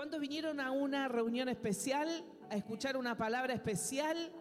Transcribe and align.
¿Cuántos 0.00 0.18
vinieron 0.18 0.60
a 0.60 0.70
una 0.70 1.08
reunión 1.08 1.50
especial, 1.50 2.08
a 2.48 2.56
escuchar 2.56 2.96
una 2.96 3.18
palabra 3.18 3.52
especial? 3.52 4.32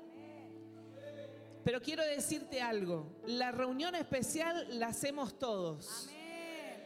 Pero 1.65 1.81
quiero 1.81 2.01
decirte 2.01 2.61
algo, 2.61 3.19
la 3.27 3.51
reunión 3.51 3.93
especial 3.93 4.79
la 4.79 4.87
hacemos 4.87 5.37
todos. 5.37 6.09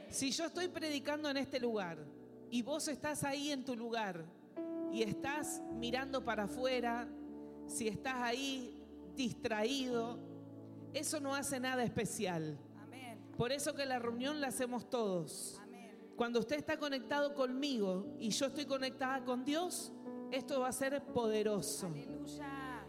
Si 0.09 0.31
yo 0.31 0.45
estoy 0.45 0.69
predicando 0.69 1.29
en 1.29 1.37
este 1.37 1.59
lugar 1.59 1.99
y 2.49 2.63
vos 2.63 2.87
estás 2.87 3.23
ahí 3.23 3.51
en 3.51 3.63
tu 3.63 3.75
lugar 3.75 4.25
y 4.91 5.03
estás 5.03 5.61
mirando 5.75 6.25
para 6.25 6.45
afuera, 6.45 7.07
si 7.67 7.87
estás 7.87 8.23
ahí 8.23 8.83
distraído, 9.15 10.17
eso 10.95 11.19
no 11.19 11.35
hace 11.35 11.59
nada 11.59 11.83
especial. 11.83 12.57
Por 13.37 13.51
eso 13.51 13.75
que 13.75 13.85
la 13.85 13.99
reunión 13.99 14.41
la 14.41 14.47
hacemos 14.47 14.89
todos. 14.89 15.61
Cuando 16.15 16.39
usted 16.39 16.57
está 16.57 16.77
conectado 16.77 17.33
conmigo 17.33 18.15
y 18.19 18.29
yo 18.29 18.47
estoy 18.47 18.65
conectada 18.65 19.23
con 19.23 19.43
Dios, 19.43 19.91
esto 20.31 20.59
va 20.59 20.67
a 20.67 20.71
ser 20.71 21.01
poderoso. 21.05 21.91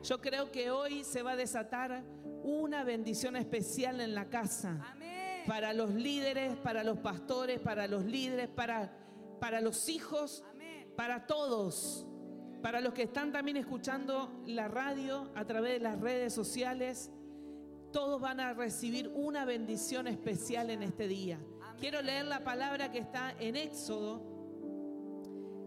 Yo 0.02 0.20
creo 0.20 0.50
que 0.50 0.70
hoy 0.70 1.04
se 1.04 1.22
va 1.22 1.32
a 1.32 1.36
desatar 1.36 2.04
una 2.42 2.84
bendición 2.84 3.36
especial 3.36 4.00
en 4.00 4.14
la 4.14 4.28
casa. 4.28 4.94
Para 5.46 5.72
los 5.72 5.94
líderes, 5.94 6.56
para 6.56 6.84
los 6.84 6.98
pastores, 6.98 7.60
para 7.60 7.86
los 7.86 8.04
líderes, 8.04 8.48
para, 8.48 8.92
para 9.40 9.60
los 9.60 9.88
hijos, 9.88 10.44
para 10.96 11.26
todos. 11.26 12.06
Para 12.62 12.80
los 12.80 12.94
que 12.94 13.02
están 13.02 13.32
también 13.32 13.56
escuchando 13.56 14.42
la 14.46 14.68
radio 14.68 15.30
a 15.34 15.44
través 15.44 15.74
de 15.74 15.80
las 15.80 16.00
redes 16.00 16.32
sociales, 16.32 17.10
todos 17.92 18.20
van 18.20 18.40
a 18.40 18.54
recibir 18.54 19.08
una 19.14 19.44
bendición 19.44 20.06
especial 20.08 20.70
en 20.70 20.82
este 20.82 21.08
día. 21.08 21.38
Quiero 21.78 22.00
leer 22.02 22.24
la 22.26 22.42
palabra 22.42 22.90
que 22.90 22.98
está 22.98 23.34
en 23.38 23.56
Éxodo, 23.56 24.22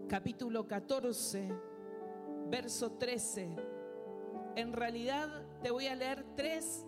capítulo 0.08 0.66
14, 0.66 1.48
verso 2.48 2.92
13. 2.92 3.50
En 4.56 4.72
realidad 4.72 5.28
te 5.62 5.70
voy 5.70 5.86
a 5.86 5.94
leer 5.94 6.24
tres 6.34 6.86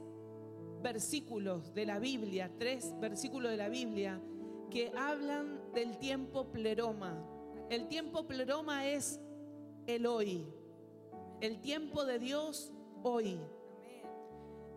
versículos 0.82 1.74
de 1.74 1.84
la 1.84 1.98
Biblia, 1.98 2.50
tres 2.58 2.98
versículos 2.98 3.50
de 3.50 3.56
la 3.58 3.68
Biblia 3.68 4.20
que 4.70 4.90
hablan 4.96 5.60
del 5.74 5.98
tiempo 5.98 6.50
pleroma. 6.50 7.22
El 7.68 7.88
tiempo 7.88 8.26
pleroma 8.26 8.86
es 8.86 9.20
el 9.86 10.06
hoy. 10.06 10.46
El 11.40 11.60
tiempo 11.60 12.04
de 12.04 12.18
Dios 12.18 12.72
hoy. 13.02 13.38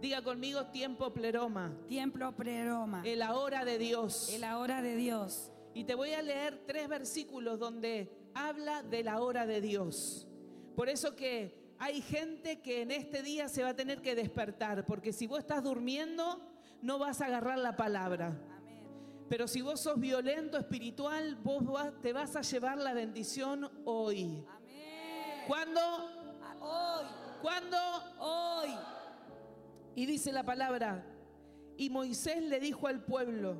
Diga 0.03 0.21
conmigo 0.21 0.65
tiempo 0.65 1.13
pleroma. 1.13 1.71
Tiempo 1.87 2.29
pleroma. 2.33 3.03
El 3.05 3.21
ahora 3.21 3.63
de 3.63 3.77
Dios. 3.77 4.27
El 4.33 4.43
ahora 4.43 4.81
de 4.81 4.97
Dios. 4.97 5.49
Y 5.73 5.85
te 5.85 5.95
voy 5.95 6.11
a 6.11 6.21
leer 6.21 6.61
tres 6.67 6.89
versículos 6.89 7.57
donde 7.57 8.11
habla 8.33 8.83
de 8.83 9.01
la 9.01 9.21
hora 9.21 9.45
de 9.45 9.61
Dios. 9.61 10.27
Por 10.75 10.89
eso 10.89 11.15
que 11.15 11.73
hay 11.79 12.01
gente 12.01 12.59
que 12.59 12.81
en 12.81 12.91
este 12.91 13.23
día 13.23 13.47
se 13.47 13.63
va 13.63 13.69
a 13.69 13.75
tener 13.77 14.01
que 14.01 14.13
despertar, 14.13 14.85
porque 14.85 15.13
si 15.13 15.25
vos 15.25 15.39
estás 15.39 15.63
durmiendo, 15.63 16.51
no 16.81 16.99
vas 16.99 17.21
a 17.21 17.27
agarrar 17.27 17.59
la 17.59 17.77
palabra. 17.77 18.37
Pero 19.29 19.47
si 19.47 19.61
vos 19.61 19.79
sos 19.79 19.97
violento 19.97 20.57
espiritual, 20.57 21.35
vos 21.35 21.63
te 22.01 22.11
vas 22.11 22.35
a 22.35 22.41
llevar 22.41 22.77
la 22.77 22.93
bendición 22.93 23.71
hoy. 23.85 24.43
¿Cuándo? 25.47 25.79
Hoy. 26.59 27.05
¿Cuándo? 27.41 27.77
Hoy. 28.19 28.75
Y 29.95 30.05
dice 30.05 30.31
la 30.31 30.43
palabra, 30.43 31.05
y 31.77 31.89
Moisés 31.89 32.41
le 32.43 32.59
dijo 32.59 32.87
al 32.87 33.03
pueblo, 33.03 33.57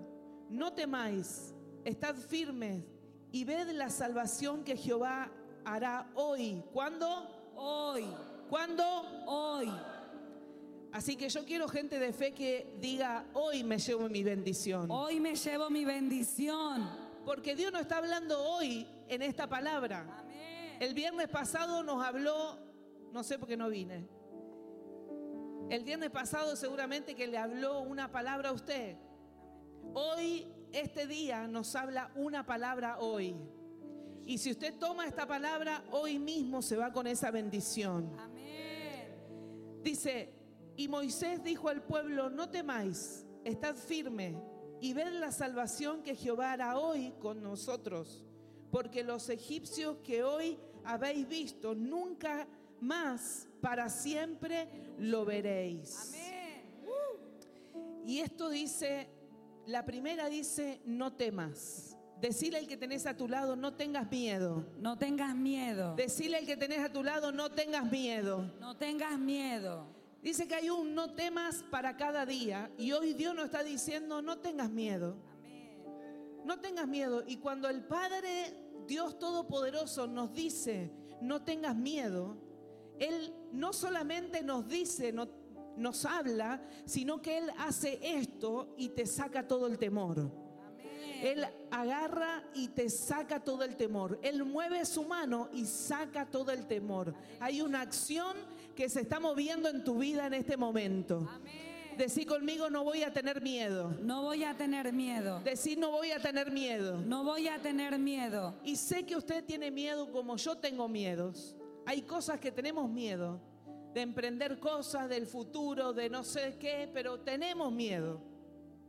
no 0.49 0.73
temáis, 0.73 1.53
estad 1.83 2.15
firmes 2.15 2.83
y 3.31 3.43
ved 3.43 3.69
la 3.71 3.89
salvación 3.89 4.63
que 4.63 4.77
Jehová 4.77 5.31
hará 5.65 6.09
hoy. 6.15 6.63
¿Cuándo? 6.71 7.07
Hoy. 7.55 8.05
¿Cuándo? 8.49 8.83
Hoy. 9.25 9.71
Así 10.91 11.15
que 11.15 11.29
yo 11.29 11.43
quiero 11.43 11.67
gente 11.67 11.97
de 11.97 12.13
fe 12.13 12.33
que 12.33 12.77
diga, 12.79 13.25
hoy 13.33 13.63
me 13.63 13.79
llevo 13.79 14.07
mi 14.09 14.23
bendición. 14.23 14.91
Hoy 14.91 15.19
me 15.19 15.35
llevo 15.35 15.69
mi 15.71 15.85
bendición. 15.85 16.87
Porque 17.25 17.55
Dios 17.55 17.73
no 17.73 17.79
está 17.79 17.97
hablando 17.97 18.39
hoy 18.43 18.87
en 19.07 19.23
esta 19.23 19.47
palabra. 19.47 20.05
Amén. 20.19 20.77
El 20.79 20.93
viernes 20.93 21.29
pasado 21.29 21.81
nos 21.81 22.03
habló, 22.05 22.59
no 23.11 23.23
sé 23.23 23.39
por 23.39 23.47
qué 23.47 23.57
no 23.57 23.69
vine. 23.69 24.07
El 25.69 25.83
viernes 25.83 26.09
pasado 26.11 26.55
seguramente 26.55 27.15
que 27.15 27.27
le 27.27 27.37
habló 27.37 27.81
una 27.81 28.11
palabra 28.11 28.49
a 28.49 28.53
usted. 28.53 28.95
Hoy, 29.93 30.47
este 30.71 31.07
día, 31.07 31.47
nos 31.47 31.75
habla 31.75 32.11
una 32.15 32.45
palabra 32.45 32.99
hoy. 32.99 33.35
Y 34.25 34.37
si 34.37 34.51
usted 34.51 34.77
toma 34.77 35.07
esta 35.07 35.27
palabra, 35.27 35.83
hoy 35.91 36.19
mismo 36.19 36.61
se 36.61 36.77
va 36.77 36.93
con 36.93 37.07
esa 37.07 37.31
bendición. 37.31 38.15
Amén. 38.19 39.09
Dice, 39.81 40.33
y 40.75 40.87
Moisés 40.87 41.43
dijo 41.43 41.69
al 41.69 41.83
pueblo, 41.83 42.29
no 42.29 42.49
temáis, 42.49 43.25
estad 43.43 43.75
firme 43.75 44.35
y 44.79 44.93
ved 44.93 45.11
la 45.13 45.31
salvación 45.31 46.03
que 46.03 46.15
Jehová 46.15 46.53
hará 46.53 46.77
hoy 46.77 47.13
con 47.19 47.41
nosotros. 47.41 48.23
Porque 48.71 49.03
los 49.03 49.29
egipcios 49.29 49.97
que 50.03 50.23
hoy 50.23 50.57
habéis 50.83 51.27
visto, 51.27 51.75
nunca 51.75 52.47
más 52.83 53.47
para 53.61 53.89
siempre 53.89 54.67
lo 54.99 55.25
veréis. 55.25 56.09
Amén. 56.09 56.33
Y 58.05 58.19
esto 58.19 58.49
dice, 58.49 59.07
la 59.65 59.85
primera 59.85 60.27
dice, 60.27 60.81
no 60.85 61.13
temas. 61.13 61.97
Decirle 62.19 62.59
al 62.59 62.67
que 62.67 62.77
tenés 62.77 63.05
a 63.05 63.17
tu 63.17 63.27
lado, 63.27 63.55
no 63.55 63.73
tengas 63.73 64.09
miedo. 64.09 64.65
No 64.79 64.97
tengas 64.97 65.35
miedo. 65.35 65.95
Decirle 65.95 66.37
al 66.37 66.45
que 66.45 66.57
tenés 66.57 66.79
a 66.79 66.91
tu 66.91 67.03
lado, 67.03 67.31
no 67.31 67.51
tengas 67.51 67.89
miedo. 67.91 68.49
No 68.59 68.77
tengas 68.77 69.17
miedo. 69.19 69.87
Dice 70.21 70.47
que 70.47 70.55
hay 70.55 70.69
un 70.69 70.95
no 70.95 71.13
temas 71.15 71.65
para 71.69 71.97
cada 71.97 72.25
día 72.25 72.71
y 72.77 72.93
hoy 72.93 73.13
Dios 73.13 73.35
nos 73.35 73.45
está 73.45 73.61
diciendo, 73.61 74.21
no 74.21 74.37
tengas 74.37 74.69
miedo. 74.69 75.17
Amén. 75.33 75.83
No 76.45 76.59
tengas 76.61 76.87
miedo. 76.87 77.25
Y 77.27 77.37
cuando 77.37 77.67
el 77.67 77.83
Padre, 77.83 78.53
Dios 78.87 79.19
Todopoderoso, 79.19 80.07
nos 80.07 80.33
dice, 80.33 80.91
no 81.19 81.43
tengas 81.43 81.75
miedo, 81.75 82.37
Él 82.99 83.33
no 83.51 83.73
solamente 83.73 84.43
nos 84.43 84.67
dice, 84.67 85.11
no, 85.11 85.27
nos 85.77 86.05
habla, 86.05 86.61
sino 86.85 87.21
que 87.21 87.37
Él 87.37 87.51
hace 87.57 87.99
esto 88.01 88.73
y 88.77 88.89
te 88.89 89.05
saca 89.05 89.47
todo 89.47 89.67
el 89.67 89.77
temor. 89.77 90.19
Amén. 90.19 91.19
Él 91.21 91.45
agarra 91.71 92.43
y 92.53 92.69
te 92.69 92.89
saca 92.89 93.43
todo 93.43 93.63
el 93.63 93.75
temor. 93.75 94.19
Él 94.21 94.43
mueve 94.43 94.85
su 94.85 95.03
mano 95.03 95.49
y 95.53 95.65
saca 95.65 96.25
todo 96.25 96.51
el 96.51 96.67
temor. 96.67 97.13
Hay 97.39 97.61
una 97.61 97.81
acción 97.81 98.35
que 98.75 98.89
se 98.89 99.01
está 99.01 99.19
moviendo 99.19 99.69
en 99.69 99.83
tu 99.83 99.99
vida 99.99 100.27
en 100.27 100.33
este 100.33 100.57
momento. 100.57 101.27
Amén. 101.29 101.73
Decí 101.97 102.25
conmigo, 102.25 102.69
no 102.69 102.83
voy 102.83 103.03
a 103.03 103.13
tener 103.13 103.41
miedo. 103.41 103.95
No 104.01 104.23
voy 104.23 104.43
a 104.43 104.55
tener 104.55 104.91
miedo. 104.93 105.41
Decí, 105.43 105.75
no 105.75 105.91
voy 105.91 106.11
a 106.11 106.19
tener 106.19 106.51
miedo. 106.51 106.97
No 106.99 107.23
voy 107.23 107.47
a 107.47 107.59
tener 107.59 107.99
miedo. 107.99 108.55
Y 108.63 108.75
sé 108.75 109.05
que 109.05 109.15
usted 109.15 109.43
tiene 109.43 109.69
miedo 109.69 110.11
como 110.11 110.37
yo 110.37 110.57
tengo 110.57 110.87
miedos. 110.87 111.55
Hay 111.85 112.03
cosas 112.03 112.39
que 112.39 112.51
tenemos 112.51 112.89
miedo. 112.89 113.39
De 113.93 114.01
emprender 114.01 114.59
cosas, 114.59 115.07
del 115.07 115.27
futuro, 115.27 115.93
de 115.93 116.09
no 116.09 116.23
sé 116.23 116.57
qué, 116.59 116.89
pero 116.91 117.19
tenemos 117.19 117.71
miedo. 117.71 118.19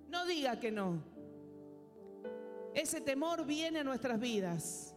No 0.08 0.24
diga 0.24 0.58
que 0.58 0.70
no. 0.70 1.02
Ese 2.74 3.00
temor 3.00 3.44
viene 3.44 3.80
a 3.80 3.84
nuestras 3.84 4.18
vidas. 4.18 4.96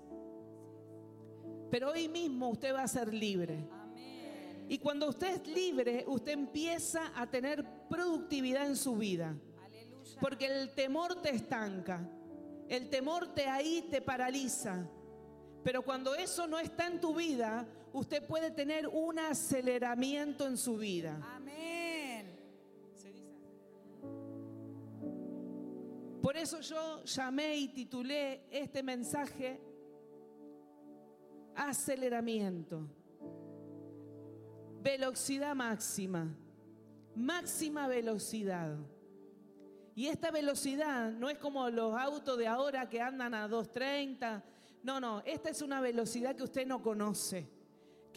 Pero 1.70 1.92
hoy 1.92 2.08
mismo 2.08 2.50
usted 2.50 2.74
va 2.74 2.84
a 2.84 2.88
ser 2.88 3.14
libre. 3.14 3.68
Amén. 3.72 4.66
Y 4.70 4.80
cuando 4.80 5.10
usted 5.10 5.42
es 5.42 5.48
libre, 5.48 6.06
usted 6.08 6.32
empieza 6.32 7.12
a 7.16 7.30
tener 7.30 7.66
productividad 7.90 8.66
en 8.66 8.76
su 8.76 8.96
vida. 8.96 9.36
Aleluya. 9.64 10.20
Porque 10.22 10.46
el 10.46 10.74
temor 10.74 11.22
te 11.22 11.36
estanca. 11.36 12.10
El 12.70 12.90
temor 12.90 13.34
te 13.34 13.48
ahí 13.48 13.88
te 13.90 14.02
paraliza. 14.02 14.88
Pero 15.64 15.82
cuando 15.84 16.16
eso 16.16 16.48
no 16.48 16.60
está 16.60 16.88
en 16.88 17.00
tu 17.00 17.14
vida, 17.14 17.68
usted 17.98 18.26
puede 18.26 18.52
tener 18.52 18.88
un 18.88 19.20
aceleramiento 19.20 20.48
en 20.48 20.58
su 20.58 20.78
vida. 20.78 21.20
Amén. 21.36 21.58
Por 26.22 26.36
eso 26.36 26.60
yo 26.62 27.04
llamé 27.04 27.56
y 27.56 27.68
titulé 27.70 28.48
este 28.52 28.84
mensaje 28.84 29.62
Aceleramiento. 31.56 32.88
Velocidad 34.82 35.56
máxima. 35.56 36.28
Máxima 37.16 37.88
velocidad. 37.88 38.78
Y 39.96 40.06
esta 40.06 40.30
velocidad 40.30 41.12
no 41.12 41.30
es 41.30 41.40
como 41.40 41.68
los 41.72 41.98
autos 42.00 42.38
de 42.38 42.46
ahora 42.46 42.88
que 42.88 43.02
andan 43.02 43.34
a 43.34 43.48
230. 43.48 44.44
No, 44.84 45.00
no, 45.00 45.24
esta 45.26 45.50
es 45.50 45.64
una 45.64 45.82
velocidad 45.82 46.36
que 46.36 46.44
usted 46.44 46.68
no 46.68 46.84
conoce. 46.84 47.57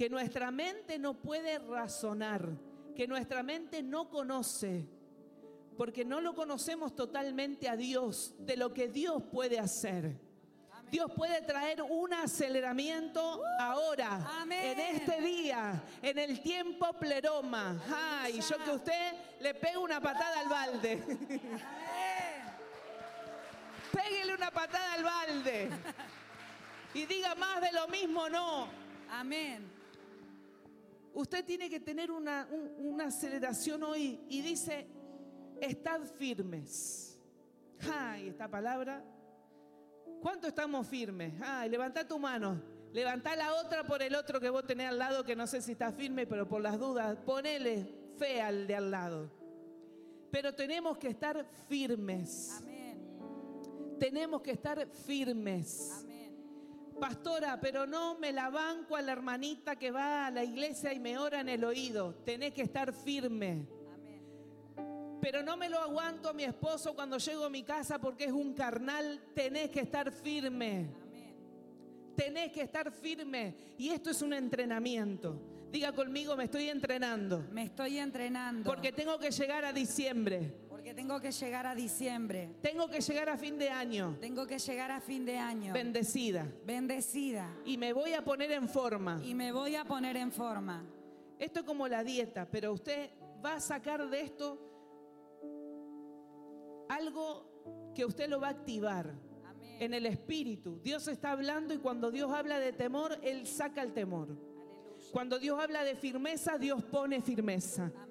Que 0.01 0.09
nuestra 0.09 0.51
mente 0.51 0.99
no 0.99 1.13
puede 1.13 1.59
razonar. 1.59 2.49
Que 2.97 3.07
nuestra 3.07 3.43
mente 3.43 3.83
no 3.83 4.09
conoce 4.09 4.89
porque 5.77 6.07
no 6.07 6.23
lo 6.23 6.35
conocemos 6.35 6.95
totalmente 6.95 7.69
a 7.69 7.77
Dios, 7.77 8.33
de 8.39 8.57
lo 8.57 8.73
que 8.73 8.89
Dios 8.89 9.23
puede 9.31 9.59
hacer. 9.59 10.19
Dios 10.91 11.11
puede 11.15 11.43
traer 11.43 11.83
un 11.83 12.15
aceleramiento 12.15 13.43
ahora, 13.59 14.27
Amén. 14.41 14.79
en 14.79 14.81
este 14.97 15.21
día, 15.21 15.83
en 16.01 16.19
el 16.19 16.41
tiempo 16.41 16.95
pleroma. 16.95 17.79
Ay, 17.95 18.41
yo 18.41 18.57
que 18.65 18.71
usted 18.71 19.13
le 19.43 19.53
pegue 19.53 19.77
una 19.77 20.01
patada 20.01 20.41
al 20.41 20.49
balde. 20.49 21.03
Péguele 23.93 24.35
una 24.35 24.51
patada 24.51 24.95
al 24.95 25.05
balde. 25.05 25.69
Y 26.95 27.05
diga 27.05 27.35
más 27.35 27.61
de 27.61 27.73
lo 27.73 27.87
mismo, 27.89 28.31
no. 28.31 28.67
Amén. 29.11 29.80
Usted 31.15 31.45
tiene 31.45 31.69
que 31.69 31.81
tener 31.81 32.11
una, 32.11 32.49
un- 32.51 32.87
una 32.87 33.07
aceleración 33.07 33.83
hoy 33.83 34.21
y 34.29 34.43
dice, 34.43 34.87
estad 35.61 36.03
firmes. 36.03 37.19
Ay, 37.93 38.29
esta 38.29 38.49
palabra. 38.49 39.03
¿Cuánto 40.23 40.47
estamos 40.49 40.87
firmes? 40.87 41.33
Ay, 41.43 41.71
levanta 41.71 42.07
tu 42.07 42.19
mano. 42.19 42.61
Levanta 42.93 43.35
la 43.37 43.55
otra 43.55 43.85
por 43.85 44.03
el 44.03 44.15
otro 44.15 44.41
que 44.41 44.51
vos 44.51 44.67
tenés 44.67 44.89
al 44.89 44.99
lado, 44.99 45.25
que 45.25 45.37
no 45.37 45.47
sé 45.47 45.63
si 45.63 45.73
está 45.73 45.93
firme, 45.93 46.27
pero 46.27 46.49
por 46.49 46.61
las 46.61 46.79
dudas, 46.79 47.17
ponele 47.25 47.87
fe 48.19 48.41
al 48.43 48.67
de 48.67 48.75
al 48.75 48.91
lado. 48.91 49.31
Pero 50.31 50.55
tenemos 50.55 50.99
que 50.99 51.09
estar 51.09 51.45
firmes. 51.69 52.51
Amén. 52.59 53.01
Tenemos 53.99 54.43
que 54.43 54.51
estar 54.53 54.87
firmes. 54.89 55.91
Amén. 56.01 56.20
Pastora, 57.01 57.59
pero 57.59 57.87
no 57.87 58.19
me 58.19 58.31
la 58.31 58.51
banco 58.51 58.95
a 58.95 59.01
la 59.01 59.13
hermanita 59.13 59.77
que 59.77 59.91
va 59.91 60.27
a 60.27 60.31
la 60.31 60.45
iglesia 60.45 60.93
y 60.93 61.01
me 61.01 61.17
ora 61.17 61.41
en 61.41 61.49
el 61.49 61.65
oído. 61.65 62.15
Tenés 62.27 62.53
que 62.53 62.63
estar 62.63 62.93
firme. 62.93 63.67
Amén. 63.95 65.19
Pero 65.21 65.43
no 65.43 65.57
me 65.57 65.71
lo 65.71 65.79
aguanto 65.79 66.29
a 66.29 66.33
mi 66.35 66.45
esposo 66.45 66.95
cuando 66.95 67.17
llego 67.17 67.47
a 67.47 67.51
mi 67.51 67.63
casa 67.63 67.99
porque 67.99 68.25
es 68.25 68.33
un 68.33 68.53
carnal. 68.53 69.19
Tenés 69.35 69.71
que 69.71 69.81
estar 69.81 70.13
firme. 70.13 70.91
Amén. 71.03 71.35
Tenés 72.15 72.53
que 72.53 72.61
estar 72.61 72.93
firme. 72.93 73.75
Y 73.79 73.89
esto 73.89 74.11
es 74.11 74.21
un 74.21 74.35
entrenamiento. 74.35 75.41
Diga 75.73 75.93
conmigo, 75.93 76.37
me 76.37 76.45
estoy 76.45 76.69
entrenando. 76.69 77.47
Me 77.51 77.63
estoy 77.63 77.99
entrenando. 77.99 78.69
Porque 78.69 78.93
tengo 78.93 79.19
que 79.19 79.31
llegar 79.31 79.65
a 79.65 79.73
diciembre. 79.73 80.53
Porque 80.81 80.95
tengo 80.95 81.21
que 81.21 81.31
llegar 81.31 81.67
a 81.67 81.75
diciembre. 81.75 82.55
Tengo 82.63 82.89
que 82.89 83.03
llegar 83.03 83.29
a 83.29 83.37
fin 83.37 83.59
de 83.59 83.69
año. 83.69 84.17
Tengo 84.19 84.47
que 84.47 84.59
llegar 84.59 84.91
a 84.91 84.99
fin 84.99 85.27
de 85.27 85.37
año. 85.37 85.75
Bendecida. 85.75 86.51
Bendecida. 86.65 87.55
Y 87.67 87.77
me 87.77 87.93
voy 87.93 88.15
a 88.15 88.25
poner 88.25 88.51
en 88.53 88.67
forma. 88.67 89.21
Y 89.23 89.35
me 89.35 89.53
voy 89.53 89.77
a 89.77 89.85
poner 89.85 90.17
en 90.17 90.33
forma. 90.33 90.83
Esto 91.39 91.61
es 91.61 91.67
como 91.67 91.87
la 91.87 92.03
dieta, 92.03 92.49
pero 92.51 92.73
usted 92.73 93.11
va 93.45 93.57
a 93.57 93.61
sacar 93.61 94.09
de 94.09 94.23
esto 94.23 94.59
algo 96.89 97.93
que 97.95 98.07
usted 98.07 98.27
lo 98.31 98.41
va 98.41 98.47
a 98.47 98.53
activar 98.53 99.15
Amén. 99.45 99.77
en 99.83 99.93
el 99.93 100.07
espíritu. 100.07 100.81
Dios 100.83 101.09
está 101.09 101.33
hablando 101.33 101.75
y 101.75 101.77
cuando 101.77 102.11
Dios 102.11 102.33
habla 102.33 102.59
de 102.59 102.73
temor, 102.73 103.19
Él 103.23 103.47
saca 103.47 103.83
el 103.83 103.93
temor. 103.93 104.29
Aleluya. 104.31 105.11
Cuando 105.13 105.39
Dios 105.39 105.61
habla 105.61 105.85
de 105.85 105.95
firmeza, 105.95 106.57
Dios 106.57 106.83
pone 106.85 107.21
firmeza. 107.21 107.93
Amén. 107.95 108.10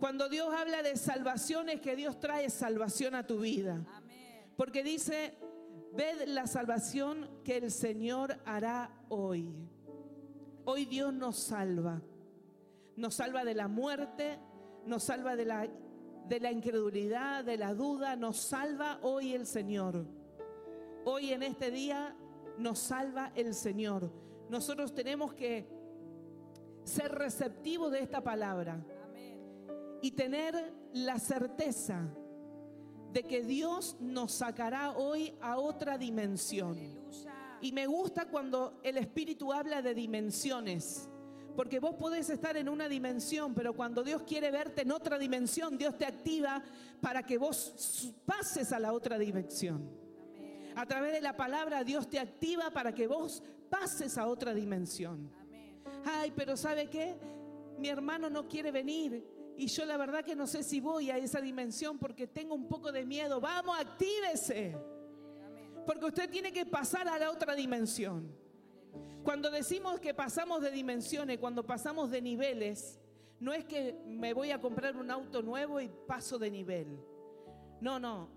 Cuando 0.00 0.30
Dios 0.30 0.48
habla 0.54 0.82
de 0.82 0.96
salvación, 0.96 1.68
es 1.68 1.82
que 1.82 1.94
Dios 1.94 2.18
trae 2.18 2.48
salvación 2.48 3.14
a 3.14 3.26
tu 3.26 3.40
vida. 3.40 3.84
Amén. 3.92 4.46
Porque 4.56 4.82
dice, 4.82 5.34
ved 5.92 6.26
la 6.26 6.46
salvación 6.46 7.28
que 7.44 7.58
el 7.58 7.70
Señor 7.70 8.38
hará 8.46 8.90
hoy. 9.10 9.54
Hoy 10.64 10.86
Dios 10.86 11.12
nos 11.12 11.36
salva. 11.36 12.00
Nos 12.96 13.14
salva 13.14 13.44
de 13.44 13.54
la 13.54 13.68
muerte, 13.68 14.38
nos 14.86 15.04
salva 15.04 15.36
de 15.36 15.44
la, 15.44 15.68
de 16.26 16.40
la 16.40 16.50
incredulidad, 16.50 17.44
de 17.44 17.58
la 17.58 17.74
duda. 17.74 18.16
Nos 18.16 18.38
salva 18.38 19.00
hoy 19.02 19.34
el 19.34 19.46
Señor. 19.46 20.06
Hoy 21.04 21.34
en 21.34 21.42
este 21.42 21.70
día 21.70 22.16
nos 22.56 22.78
salva 22.78 23.32
el 23.34 23.54
Señor. 23.54 24.10
Nosotros 24.48 24.94
tenemos 24.94 25.34
que 25.34 25.68
ser 26.84 27.12
receptivos 27.12 27.92
de 27.92 28.00
esta 28.00 28.22
palabra. 28.22 28.82
Y 30.02 30.12
tener 30.12 30.72
la 30.92 31.18
certeza 31.18 32.08
de 33.12 33.24
que 33.24 33.42
Dios 33.42 33.96
nos 34.00 34.32
sacará 34.32 34.92
hoy 34.92 35.34
a 35.40 35.58
otra 35.58 35.98
dimensión. 35.98 36.78
Y 37.60 37.72
me 37.72 37.86
gusta 37.86 38.26
cuando 38.26 38.80
el 38.82 38.96
Espíritu 38.96 39.52
habla 39.52 39.82
de 39.82 39.94
dimensiones. 39.94 41.08
Porque 41.56 41.80
vos 41.80 41.96
podés 41.96 42.30
estar 42.30 42.56
en 42.56 42.68
una 42.68 42.88
dimensión, 42.88 43.54
pero 43.54 43.74
cuando 43.74 44.02
Dios 44.02 44.22
quiere 44.22 44.50
verte 44.50 44.82
en 44.82 44.92
otra 44.92 45.18
dimensión, 45.18 45.76
Dios 45.76 45.98
te 45.98 46.06
activa 46.06 46.62
para 47.00 47.24
que 47.24 47.38
vos 47.38 48.14
pases 48.24 48.72
a 48.72 48.78
la 48.78 48.92
otra 48.92 49.18
dimensión. 49.18 49.90
A 50.76 50.86
través 50.86 51.12
de 51.12 51.20
la 51.20 51.36
palabra, 51.36 51.82
Dios 51.82 52.08
te 52.08 52.18
activa 52.18 52.70
para 52.70 52.94
que 52.94 53.08
vos 53.08 53.42
pases 53.68 54.16
a 54.16 54.28
otra 54.28 54.54
dimensión. 54.54 55.30
Ay, 56.04 56.32
pero 56.34 56.56
¿sabe 56.56 56.88
qué? 56.88 57.16
Mi 57.78 57.88
hermano 57.88 58.30
no 58.30 58.46
quiere 58.46 58.70
venir 58.70 59.26
y 59.60 59.66
yo 59.66 59.84
la 59.84 59.98
verdad 59.98 60.24
que 60.24 60.34
no 60.34 60.46
sé 60.46 60.62
si 60.62 60.80
voy 60.80 61.10
a 61.10 61.18
esa 61.18 61.38
dimensión 61.38 61.98
porque 61.98 62.26
tengo 62.26 62.54
un 62.54 62.66
poco 62.66 62.90
de 62.92 63.04
miedo. 63.04 63.42
Vamos, 63.42 63.78
actívese. 63.78 64.74
Porque 65.84 66.06
usted 66.06 66.30
tiene 66.30 66.50
que 66.50 66.64
pasar 66.64 67.06
a 67.06 67.18
la 67.18 67.30
otra 67.30 67.54
dimensión. 67.54 68.34
Cuando 69.22 69.50
decimos 69.50 70.00
que 70.00 70.14
pasamos 70.14 70.62
de 70.62 70.70
dimensiones, 70.70 71.36
cuando 71.36 71.66
pasamos 71.66 72.10
de 72.10 72.22
niveles, 72.22 72.98
no 73.38 73.52
es 73.52 73.66
que 73.66 74.00
me 74.06 74.32
voy 74.32 74.50
a 74.50 74.62
comprar 74.62 74.96
un 74.96 75.10
auto 75.10 75.42
nuevo 75.42 75.78
y 75.78 75.90
paso 76.06 76.38
de 76.38 76.50
nivel. 76.50 76.98
No, 77.82 78.00
no. 78.00 78.30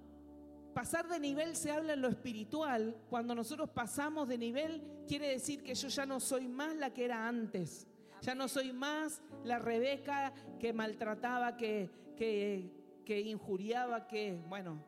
Pasar 0.74 1.08
de 1.08 1.22
nivel 1.22 1.56
se 1.56 1.72
habla 1.72 1.94
en 1.94 2.02
lo 2.02 2.10
espiritual. 2.10 2.98
Cuando 3.10 3.34
nosotros 3.34 3.70
pasamos 3.70 4.28
de 4.28 4.38
nivel, 4.38 4.84
quiere 5.08 5.30
decir 5.30 5.64
que 5.64 5.74
yo 5.74 5.88
ya 5.88 6.06
no 6.06 6.20
soy 6.20 6.50
más 6.50 6.75
la 6.75 6.94
que 6.94 7.06
era 7.06 7.30
antes. 7.30 7.88
Ya 8.24 8.34
no 8.34 8.48
soy 8.48 8.72
más 8.72 9.22
la 9.44 9.60
Rebeca 9.60 10.34
que 10.58 10.72
maltrataba, 10.72 11.58
que, 11.58 11.90
que, 12.16 12.72
que 13.04 13.20
injuriaba, 13.20 14.08
que, 14.08 14.42
bueno, 14.48 14.81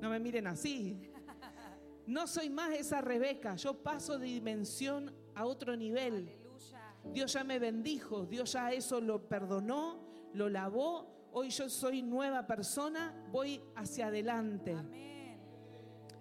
no 0.00 0.10
me 0.10 0.18
miren 0.18 0.48
así. 0.48 1.12
No 2.08 2.26
soy 2.26 2.50
más 2.50 2.72
esa 2.72 3.00
Rebeca, 3.00 3.54
yo 3.54 3.84
paso 3.84 4.18
de 4.18 4.26
dimensión 4.26 5.14
a 5.36 5.46
otro 5.46 5.76
nivel. 5.76 6.28
Aleluya. 6.28 6.94
Dios 7.12 7.34
ya 7.34 7.44
me 7.44 7.60
bendijo, 7.60 8.26
Dios 8.26 8.52
ya 8.52 8.72
eso 8.72 9.00
lo 9.00 9.28
perdonó, 9.28 10.00
lo 10.32 10.48
lavó. 10.48 11.28
Hoy 11.30 11.50
yo 11.50 11.68
soy 11.68 12.02
nueva 12.02 12.48
persona, 12.48 13.14
voy 13.30 13.62
hacia 13.76 14.08
adelante. 14.08 14.72
Amén. 14.72 15.38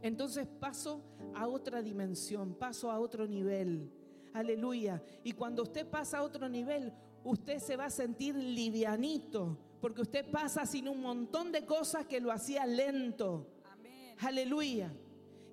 Entonces 0.04 0.46
paso 0.46 1.02
a 1.34 1.48
otra 1.48 1.82
dimensión, 1.82 2.54
paso 2.54 2.92
a 2.92 3.00
otro 3.00 3.26
nivel. 3.26 3.92
Aleluya. 4.36 5.02
Y 5.24 5.32
cuando 5.32 5.64
usted 5.64 5.90
pasa 5.90 6.18
a 6.18 6.24
otro 6.24 6.50
nivel, 6.50 6.92
usted 7.24 7.58
se 7.58 7.78
va 7.78 7.86
a 7.86 7.90
sentir 7.90 8.36
livianito, 8.36 9.58
porque 9.80 10.02
usted 10.02 10.30
pasa 10.30 10.66
sin 10.66 10.90
un 10.90 11.00
montón 11.00 11.54
de 11.54 11.66
cosas 11.66 12.06
que 12.06 12.20
lo 12.20 12.34
hacía 12.34 12.66
lento. 12.66 13.48
Amén. 13.64 14.14
Aleluya. 14.20 14.92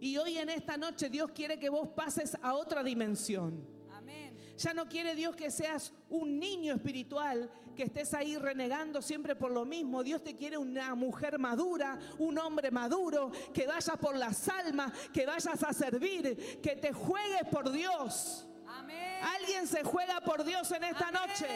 Y 0.01 0.17
hoy 0.17 0.37
en 0.37 0.49
esta 0.49 0.77
noche 0.77 1.09
Dios 1.09 1.31
quiere 1.31 1.61
que 1.61 1.69
vos 1.69 1.91
pases 1.91 2.37
a 2.43 2.55
otra 2.55 2.83
dimensión. 2.83 3.65
Amén. 3.93 4.37
Ya 4.59 4.75
no 4.75 4.89
quiere 4.89 5.15
Dios 5.15 5.37
que 5.37 5.53
seas 5.53 5.93
un 6.11 6.41
niño 6.41 6.75
espiritual, 6.75 7.49
que 7.77 7.85
estés 7.85 8.13
ahí 8.15 8.37
renegando 8.37 9.01
siempre 9.01 9.37
por 9.37 9.53
lo 9.53 9.65
mismo. 9.65 10.03
Dios 10.03 10.25
te 10.25 10.35
quiere 10.35 10.59
una 10.59 10.97
mujer 10.97 11.39
madura, 11.39 12.01
un 12.19 12.37
hombre 12.37 12.73
maduro, 12.73 13.31
que 13.55 13.65
vayas 13.65 13.97
por 13.99 14.17
las 14.17 14.49
almas, 14.49 14.93
que 15.13 15.25
vayas 15.25 15.63
a 15.63 15.73
servir, 15.73 16.61
que 16.61 16.75
te 16.75 16.93
juegues 16.93 17.45
por 17.49 17.71
Dios. 17.71 18.49
Amén. 18.83 19.21
Alguien 19.23 19.67
se 19.67 19.83
juega 19.85 20.21
por 20.21 20.45
Dios 20.45 20.71
en 20.73 20.85
esta 20.85 21.09
Amén. 21.09 21.21
noche. 21.21 21.47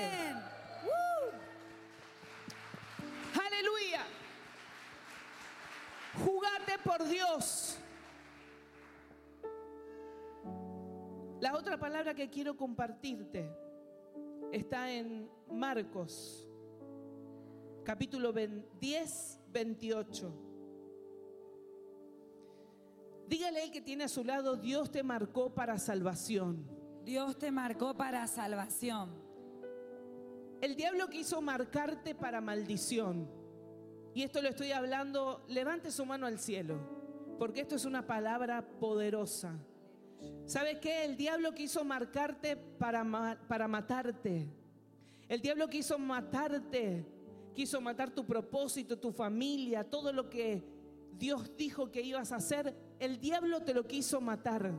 Aleluya. 3.34 4.02
Jugate 6.24 6.78
por 6.84 7.06
Dios. 7.06 7.78
La 11.40 11.54
otra 11.54 11.78
palabra 11.78 12.14
que 12.14 12.30
quiero 12.30 12.56
compartirte 12.56 13.50
está 14.52 14.90
en 14.90 15.28
Marcos, 15.50 16.48
capítulo 17.84 18.32
20 18.32 18.66
10, 18.80 19.40
28. 19.48 20.32
Dígale 23.28 23.62
al 23.62 23.70
que 23.70 23.80
tiene 23.80 24.04
a 24.04 24.08
su 24.08 24.24
lado, 24.24 24.56
Dios 24.56 24.90
te 24.90 25.02
marcó 25.02 25.52
para 25.54 25.78
salvación. 25.78 26.75
Dios 27.06 27.38
te 27.38 27.52
marcó 27.52 27.94
para 27.94 28.26
salvación. 28.26 29.10
El 30.60 30.74
diablo 30.74 31.08
quiso 31.08 31.40
marcarte 31.40 32.16
para 32.16 32.40
maldición. 32.40 33.30
Y 34.12 34.24
esto 34.24 34.42
lo 34.42 34.48
estoy 34.48 34.72
hablando, 34.72 35.44
levante 35.46 35.92
su 35.92 36.04
mano 36.04 36.26
al 36.26 36.40
cielo, 36.40 36.80
porque 37.38 37.60
esto 37.60 37.76
es 37.76 37.84
una 37.84 38.08
palabra 38.08 38.66
poderosa. 38.80 39.56
¿Sabes 40.46 40.80
qué? 40.80 41.04
El 41.04 41.16
diablo 41.16 41.54
quiso 41.54 41.84
marcarte 41.84 42.56
para, 42.56 43.38
para 43.46 43.68
matarte. 43.68 44.48
El 45.28 45.40
diablo 45.40 45.68
quiso 45.68 46.00
matarte, 46.00 47.06
quiso 47.54 47.80
matar 47.80 48.10
tu 48.10 48.26
propósito, 48.26 48.98
tu 48.98 49.12
familia, 49.12 49.88
todo 49.88 50.12
lo 50.12 50.28
que 50.28 50.64
Dios 51.12 51.56
dijo 51.56 51.88
que 51.92 52.02
ibas 52.02 52.32
a 52.32 52.36
hacer 52.36 52.74
el 52.98 53.20
diablo 53.20 53.62
te 53.62 53.74
lo 53.74 53.86
quiso 53.86 54.20
matar. 54.20 54.74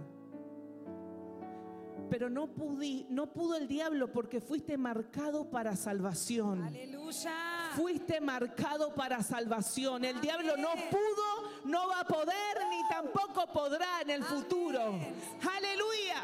Pero 2.09 2.29
no, 2.29 2.47
pudí, 2.47 3.05
no 3.09 3.31
pudo 3.33 3.55
el 3.55 3.67
diablo 3.67 4.11
porque 4.11 4.39
fuiste 4.39 4.77
marcado 4.77 5.49
para 5.49 5.75
salvación. 5.75 6.63
Aleluya. 6.63 7.33
Fuiste 7.75 8.21
marcado 8.21 8.93
para 8.93 9.21
salvación. 9.21 10.05
El 10.05 10.19
diablo 10.21 10.55
no 10.57 10.69
pudo, 10.89 11.65
no 11.65 11.87
va 11.87 12.01
a 12.01 12.07
poder 12.07 12.57
ni 12.69 12.87
tampoco 12.87 13.51
podrá 13.51 14.01
en 14.01 14.09
el 14.11 14.23
futuro. 14.23 14.79
Aleluya. 14.81 16.23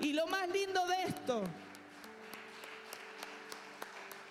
Y 0.00 0.12
lo 0.12 0.26
más 0.26 0.48
lindo 0.50 0.86
de 0.86 1.02
esto, 1.04 1.42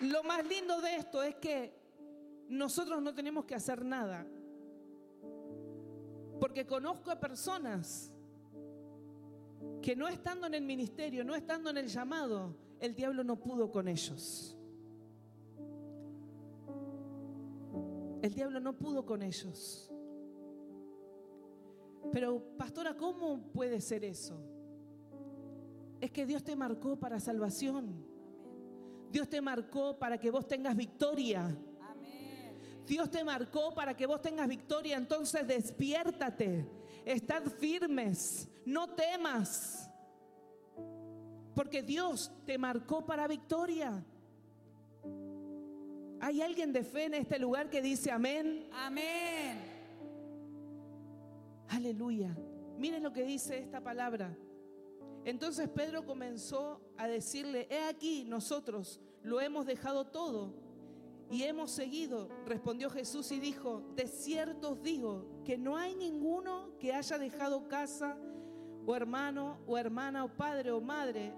lo 0.01 0.23
más 0.23 0.45
lindo 0.45 0.79
de 0.81 0.95
esto 0.95 1.23
es 1.23 1.35
que 1.35 1.73
nosotros 2.47 3.01
no 3.01 3.13
tenemos 3.13 3.45
que 3.45 3.55
hacer 3.55 3.83
nada. 3.83 4.25
Porque 6.39 6.65
conozco 6.65 7.09
a 7.11 7.19
personas 7.19 8.11
que 9.81 9.95
no 9.95 10.07
estando 10.07 10.47
en 10.47 10.55
el 10.55 10.63
ministerio, 10.63 11.23
no 11.23 11.35
estando 11.35 11.69
en 11.69 11.77
el 11.77 11.87
llamado, 11.87 12.55
el 12.79 12.95
diablo 12.95 13.23
no 13.23 13.39
pudo 13.39 13.71
con 13.71 13.87
ellos. 13.87 14.57
El 18.21 18.33
diablo 18.33 18.59
no 18.59 18.73
pudo 18.75 19.05
con 19.05 19.21
ellos. 19.21 19.91
Pero, 22.11 22.41
pastora, 22.57 22.95
¿cómo 22.95 23.51
puede 23.51 23.81
ser 23.81 24.03
eso? 24.03 24.39
Es 26.01 26.11
que 26.11 26.25
Dios 26.25 26.43
te 26.43 26.55
marcó 26.55 26.97
para 26.97 27.19
salvación. 27.19 28.05
Dios 29.11 29.29
te 29.29 29.41
marcó 29.41 29.97
para 29.97 30.17
que 30.17 30.31
vos 30.31 30.47
tengas 30.47 30.75
victoria. 30.75 31.55
Dios 32.85 33.09
te 33.09 33.23
marcó 33.23 33.73
para 33.73 33.95
que 33.95 34.05
vos 34.05 34.21
tengas 34.21 34.47
victoria. 34.47 34.97
Entonces 34.97 35.47
despiértate. 35.47 36.65
Estad 37.05 37.43
firmes. 37.43 38.49
No 38.65 38.89
temas. 38.95 39.89
Porque 41.53 41.83
Dios 41.83 42.31
te 42.45 42.57
marcó 42.57 43.05
para 43.05 43.27
victoria. 43.27 44.03
¿Hay 46.19 46.41
alguien 46.41 46.73
de 46.73 46.83
fe 46.83 47.05
en 47.05 47.13
este 47.13 47.37
lugar 47.37 47.69
que 47.69 47.81
dice 47.81 48.11
amén? 48.11 48.67
Amén. 48.73 49.59
Aleluya. 51.69 52.35
Miren 52.77 53.03
lo 53.03 53.13
que 53.13 53.23
dice 53.23 53.59
esta 53.59 53.81
palabra. 53.81 54.35
Entonces 55.23 55.69
Pedro 55.69 56.05
comenzó 56.05 56.81
a 56.97 57.07
decirle, 57.07 57.67
he 57.69 57.83
aquí, 57.83 58.25
nosotros 58.25 58.99
lo 59.23 59.39
hemos 59.41 59.65
dejado 59.65 60.05
todo 60.07 60.64
y 61.29 61.43
hemos 61.43 61.71
seguido. 61.71 62.29
Respondió 62.45 62.89
Jesús 62.89 63.31
y 63.31 63.39
dijo, 63.39 63.83
de 63.95 64.07
cierto 64.07 64.71
os 64.71 64.81
digo 64.81 65.41
que 65.43 65.57
no 65.57 65.77
hay 65.77 65.95
ninguno 65.95 66.77
que 66.79 66.93
haya 66.93 67.17
dejado 67.17 67.67
casa 67.67 68.17
o 68.85 68.95
hermano 68.95 69.59
o 69.65 69.77
hermana 69.77 70.23
o 70.23 70.29
padre 70.29 70.71
o 70.71 70.81
madre 70.81 71.33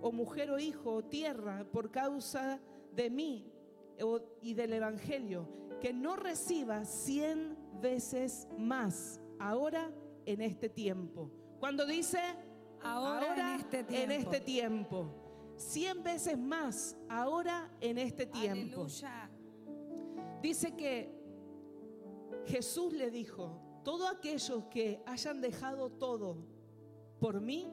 o 0.00 0.12
mujer 0.12 0.50
o 0.50 0.58
hijo 0.58 0.92
o 0.94 1.04
tierra 1.04 1.66
por 1.70 1.90
causa 1.90 2.60
de 2.92 3.10
mí 3.10 3.52
y 4.40 4.54
del 4.54 4.72
Evangelio, 4.72 5.48
que 5.80 5.92
no 5.92 6.16
reciba 6.16 6.84
cien 6.84 7.56
veces 7.80 8.46
más 8.56 9.20
ahora 9.38 9.90
en 10.24 10.40
este 10.40 10.68
tiempo. 10.68 11.30
Cuando 11.58 11.84
dice 11.84 12.20
Ahora, 12.82 13.34
en 13.34 13.60
este 13.60 13.82
tiempo. 13.82 14.04
en 14.04 14.10
este 14.12 14.40
tiempo. 14.40 15.54
Cien 15.56 16.02
veces 16.04 16.38
más 16.38 16.96
ahora 17.08 17.68
en 17.80 17.98
este 17.98 18.26
tiempo. 18.26 18.82
Aleluya. 18.82 19.27
Dice 20.42 20.74
que 20.76 21.12
Jesús 22.46 22.92
le 22.92 23.10
dijo, 23.10 23.60
todos 23.84 24.10
aquellos 24.10 24.64
que 24.70 25.02
hayan 25.06 25.40
dejado 25.40 25.90
todo 25.90 26.36
por 27.20 27.40
mí, 27.40 27.72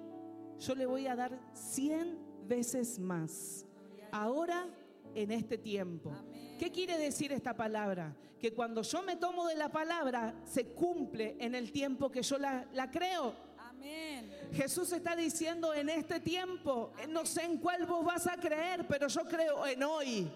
yo 0.60 0.76
le 0.76 0.86
voy 0.86 1.08
a 1.08 1.16
dar 1.16 1.40
cien 1.54 2.18
veces 2.48 3.00
más. 3.00 3.66
Ahora 4.12 4.68
en 5.16 5.32
este 5.32 5.58
tiempo. 5.58 6.14
¿Qué 6.60 6.72
quiere 6.72 6.98
decir 6.98 7.32
esta 7.32 7.56
palabra? 7.56 8.16
Que 8.40 8.54
cuando 8.54 8.82
yo 8.82 9.02
me 9.02 9.16
tomo 9.16 9.48
de 9.48 9.56
la 9.56 9.72
palabra, 9.72 10.36
se 10.46 10.68
cumple 10.68 11.38
en 11.40 11.56
el 11.56 11.72
tiempo 11.72 12.12
que 12.12 12.22
yo 12.22 12.38
la, 12.38 12.68
la 12.74 12.92
creo. 12.92 13.34
Amén. 13.58 14.32
Jesús 14.54 14.92
está 14.92 15.16
diciendo 15.16 15.74
en 15.74 15.90
este 15.90 16.20
tiempo, 16.20 16.92
no 17.10 17.26
sé 17.26 17.44
en 17.44 17.58
cuál 17.58 17.86
vos 17.86 18.04
vas 18.06 18.28
a 18.28 18.36
creer, 18.38 18.86
pero 18.88 19.08
yo 19.08 19.22
creo 19.26 19.66
en 19.66 19.84
hoy. 19.84 20.32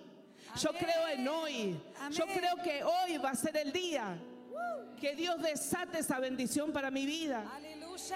Yo 0.58 0.70
creo 0.72 1.08
en 1.14 1.28
hoy. 1.28 1.80
Yo 2.12 2.26
creo 2.26 2.56
que 2.64 2.84
hoy 2.84 3.18
va 3.18 3.32
a 3.32 3.36
ser 3.36 3.58
el 3.58 3.72
día. 3.72 4.18
Que 5.00 5.16
Dios 5.16 5.42
desate 5.42 6.00
esa 6.00 6.20
bendición 6.20 6.72
para 6.72 6.92
mi 6.92 7.06
vida. 7.06 7.46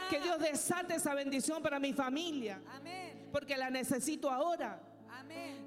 Que 0.10 0.20
Dios 0.20 0.40
desate 0.40 0.96
esa 0.96 1.14
bendición 1.14 1.62
para 1.62 1.80
mi 1.80 1.94
familia. 1.94 2.62
Porque 3.32 3.58
la 3.58 3.70
necesito 3.70 4.30
ahora. 4.30 4.82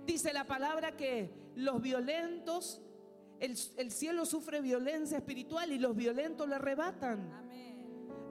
Dice 0.05 0.33
la 0.33 0.45
palabra 0.45 0.93
que 0.97 1.31
los 1.57 1.81
violentos, 1.81 2.81
el, 3.41 3.57
el 3.77 3.91
cielo 3.91 4.25
sufre 4.27 4.61
violencia 4.61 5.19
espiritual 5.19 5.73
y 5.73 5.79
los 5.79 5.97
violentos 5.97 6.49
le 6.49 6.55
arrebatan. 6.57 7.47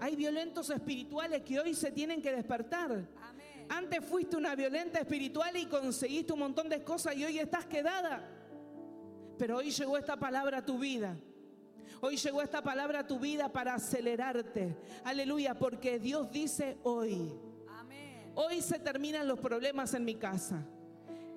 Hay 0.01 0.15
violentos 0.15 0.69
espirituales 0.69 1.41
que 1.43 1.59
hoy 1.59 1.73
se 1.73 1.91
tienen 1.91 2.21
que 2.21 2.31
despertar. 2.31 3.07
Antes 3.69 4.03
fuiste 4.05 4.37
una 4.37 4.55
violenta 4.55 4.99
espiritual 4.99 5.55
y 5.57 5.65
conseguiste 5.65 6.33
un 6.33 6.39
montón 6.39 6.69
de 6.69 6.83
cosas 6.83 7.15
y 7.15 7.25
hoy 7.25 7.39
estás 7.39 7.65
quedada. 7.65 8.29
Pero 9.37 9.57
hoy 9.57 9.71
llegó 9.71 9.97
esta 9.97 10.17
palabra 10.17 10.59
a 10.59 10.65
tu 10.65 10.77
vida. 10.79 11.17
Hoy 12.01 12.17
llegó 12.17 12.41
esta 12.41 12.61
palabra 12.61 12.99
a 12.99 13.07
tu 13.07 13.19
vida 13.19 13.51
para 13.51 13.73
acelerarte. 13.73 14.77
Aleluya, 15.03 15.55
porque 15.55 15.99
Dios 15.99 16.31
dice 16.31 16.77
hoy. 16.83 17.31
Amén. 17.67 18.31
Hoy 18.35 18.61
se 18.61 18.79
terminan 18.79 19.27
los 19.27 19.39
problemas 19.39 19.93
en 19.93 20.05
mi 20.05 20.15
casa. 20.15 20.65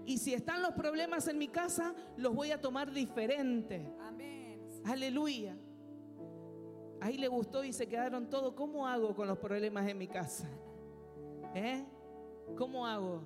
Y 0.04 0.18
si 0.18 0.34
están 0.34 0.62
los 0.62 0.72
problemas 0.72 1.28
en 1.28 1.38
mi 1.38 1.48
casa, 1.48 1.94
los 2.16 2.34
voy 2.34 2.50
a 2.50 2.60
tomar 2.60 2.92
diferente. 2.92 3.86
Amén. 4.00 4.60
Aleluya. 4.84 5.56
Ahí 7.00 7.16
le 7.16 7.28
gustó 7.28 7.62
y 7.64 7.72
se 7.72 7.86
quedaron 7.86 8.28
todos. 8.28 8.54
¿Cómo 8.54 8.86
hago 8.86 9.14
con 9.14 9.28
los 9.28 9.38
problemas 9.38 9.88
en 9.88 9.98
mi 9.98 10.08
casa? 10.08 10.48
¿Eh? 11.54 11.84
¿Cómo 12.56 12.86
hago? 12.86 13.22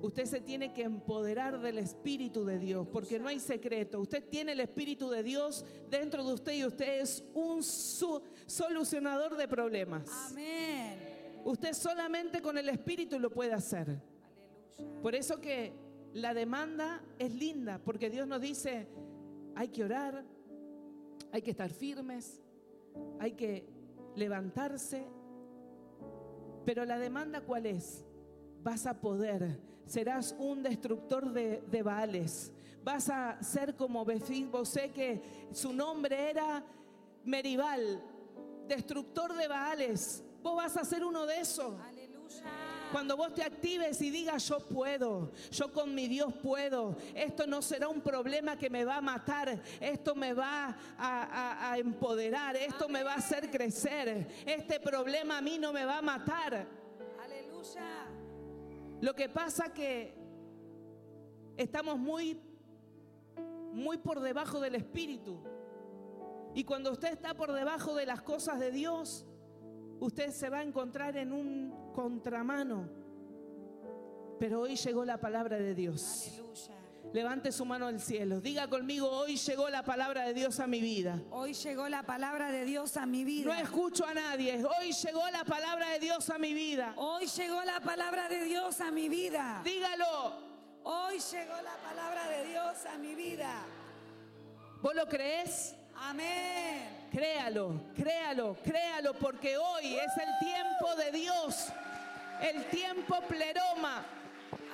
Usted 0.00 0.26
se 0.26 0.40
tiene 0.40 0.72
que 0.72 0.82
empoderar 0.82 1.60
del 1.60 1.78
Espíritu 1.78 2.44
de 2.44 2.58
Dios, 2.58 2.86
porque 2.92 3.18
no 3.18 3.28
hay 3.28 3.40
secreto. 3.40 4.00
Usted 4.00 4.22
tiene 4.28 4.52
el 4.52 4.60
Espíritu 4.60 5.10
de 5.10 5.22
Dios 5.24 5.64
dentro 5.90 6.24
de 6.24 6.34
usted 6.34 6.52
y 6.52 6.64
usted 6.64 7.00
es 7.00 7.24
un 7.34 7.62
solucionador 7.62 9.36
de 9.36 9.48
problemas. 9.48 10.08
Amén. 10.30 11.40
Usted 11.44 11.72
solamente 11.72 12.40
con 12.40 12.58
el 12.58 12.68
Espíritu 12.68 13.18
lo 13.18 13.30
puede 13.30 13.52
hacer. 13.52 14.00
Aleluya. 14.78 15.02
Por 15.02 15.14
eso 15.16 15.40
que 15.40 15.72
la 16.12 16.32
demanda 16.32 17.02
es 17.18 17.34
linda, 17.34 17.80
porque 17.84 18.08
Dios 18.08 18.28
nos 18.28 18.40
dice, 18.40 18.86
hay 19.56 19.68
que 19.68 19.82
orar, 19.82 20.24
hay 21.32 21.42
que 21.42 21.50
estar 21.50 21.70
firmes, 21.70 22.40
hay 23.18 23.32
que 23.32 23.66
levantarse. 24.14 25.06
Pero 26.64 26.84
la 26.84 26.98
demanda 26.98 27.40
cuál 27.40 27.66
es? 27.66 28.04
Vas 28.62 28.86
a 28.86 28.94
poder, 29.00 29.60
serás 29.86 30.34
un 30.38 30.62
destructor 30.62 31.32
de, 31.32 31.62
de 31.70 31.82
Baales. 31.82 32.52
Vas 32.82 33.08
a 33.10 33.42
ser 33.42 33.74
como 33.76 34.04
Bosé, 34.04 34.90
que 34.90 35.22
su 35.52 35.72
nombre 35.72 36.30
era 36.30 36.64
Meribal, 37.24 38.02
destructor 38.66 39.34
de 39.34 39.48
Baales. 39.48 40.22
Vos 40.42 40.56
vas 40.56 40.76
a 40.76 40.84
ser 40.84 41.04
uno 41.04 41.26
de 41.26 41.40
esos. 41.40 41.74
Aleluya. 41.80 42.44
Cuando 42.92 43.16
vos 43.16 43.34
te 43.34 43.42
actives 43.42 44.00
y 44.00 44.10
digas 44.10 44.48
yo 44.48 44.60
puedo, 44.60 45.30
yo 45.50 45.70
con 45.72 45.94
mi 45.94 46.08
Dios 46.08 46.32
puedo, 46.42 46.96
esto 47.14 47.46
no 47.46 47.60
será 47.60 47.88
un 47.88 48.00
problema 48.00 48.56
que 48.56 48.70
me 48.70 48.84
va 48.84 48.96
a 48.96 49.00
matar, 49.02 49.60
esto 49.80 50.14
me 50.14 50.32
va 50.32 50.68
a, 50.96 51.22
a- 51.22 51.72
a 51.72 51.78
empoderar, 51.78 52.56
esto 52.56 52.88
me 52.88 53.02
va 53.02 53.12
a 53.14 53.16
hacer 53.16 53.50
crecer, 53.50 54.26
este 54.46 54.80
problema 54.80 55.36
a 55.38 55.42
mí 55.42 55.58
no 55.58 55.70
me 55.72 55.84
va 55.84 55.98
a 55.98 56.02
matar. 56.02 56.66
Aleluya. 57.22 58.06
Lo 59.00 59.14
que 59.14 59.28
pasa 59.28 59.72
que 59.72 60.14
estamos 61.56 61.98
muy, 61.98 62.40
muy 63.72 63.98
por 63.98 64.20
debajo 64.20 64.60
del 64.60 64.74
Espíritu. 64.74 65.38
Y 66.54 66.64
cuando 66.64 66.92
usted 66.92 67.12
está 67.12 67.34
por 67.34 67.52
debajo 67.52 67.94
de 67.94 68.06
las 68.06 68.22
cosas 68.22 68.58
de 68.58 68.72
Dios, 68.72 69.26
usted 70.00 70.30
se 70.30 70.50
va 70.50 70.58
a 70.58 70.62
encontrar 70.62 71.16
en 71.16 71.32
un 71.32 71.92
contramano. 71.92 72.88
Pero 74.38 74.62
hoy 74.62 74.76
llegó 74.76 75.04
la 75.04 75.20
palabra 75.20 75.58
de 75.58 75.74
Dios. 75.74 76.28
Aleluya. 76.32 76.77
Levante 77.12 77.52
su 77.52 77.64
mano 77.64 77.86
al 77.86 78.00
cielo. 78.00 78.40
Diga 78.40 78.68
conmigo, 78.68 79.08
hoy 79.08 79.36
llegó 79.36 79.68
la 79.70 79.82
palabra 79.82 80.24
de 80.26 80.34
Dios 80.34 80.60
a 80.60 80.66
mi 80.66 80.80
vida. 80.80 81.20
Hoy 81.30 81.54
llegó 81.54 81.88
la 81.88 82.02
palabra 82.02 82.52
de 82.52 82.64
Dios 82.64 82.96
a 82.96 83.06
mi 83.06 83.24
vida. 83.24 83.46
No 83.46 83.54
escucho 83.54 84.04
a 84.06 84.12
nadie. 84.12 84.62
Hoy 84.64 84.92
llegó 84.92 85.28
la 85.30 85.44
palabra 85.44 85.90
de 85.90 86.00
Dios 86.00 86.28
a 86.28 86.38
mi 86.38 86.52
vida. 86.52 86.92
Hoy 86.96 87.26
llegó 87.26 87.64
la 87.64 87.80
palabra 87.80 88.28
de 88.28 88.44
Dios 88.44 88.80
a 88.80 88.90
mi 88.90 89.08
vida. 89.08 89.62
Dígalo. 89.64 90.48
Hoy 90.84 91.18
llegó 91.18 91.54
la 91.62 91.76
palabra 91.82 92.28
de 92.28 92.44
Dios 92.46 92.86
a 92.86 92.98
mi 92.98 93.14
vida. 93.14 93.64
¿Vos 94.80 94.94
lo 94.94 95.06
crees? 95.06 95.74
Amén. 95.96 97.08
Créalo, 97.10 97.80
créalo, 97.96 98.56
créalo, 98.62 99.14
porque 99.14 99.56
hoy 99.56 99.96
es 99.96 100.12
el 100.16 100.38
tiempo 100.38 100.94
de 100.94 101.10
Dios, 101.10 101.68
el 102.40 102.64
tiempo 102.66 103.20
pleroma. 103.22 104.04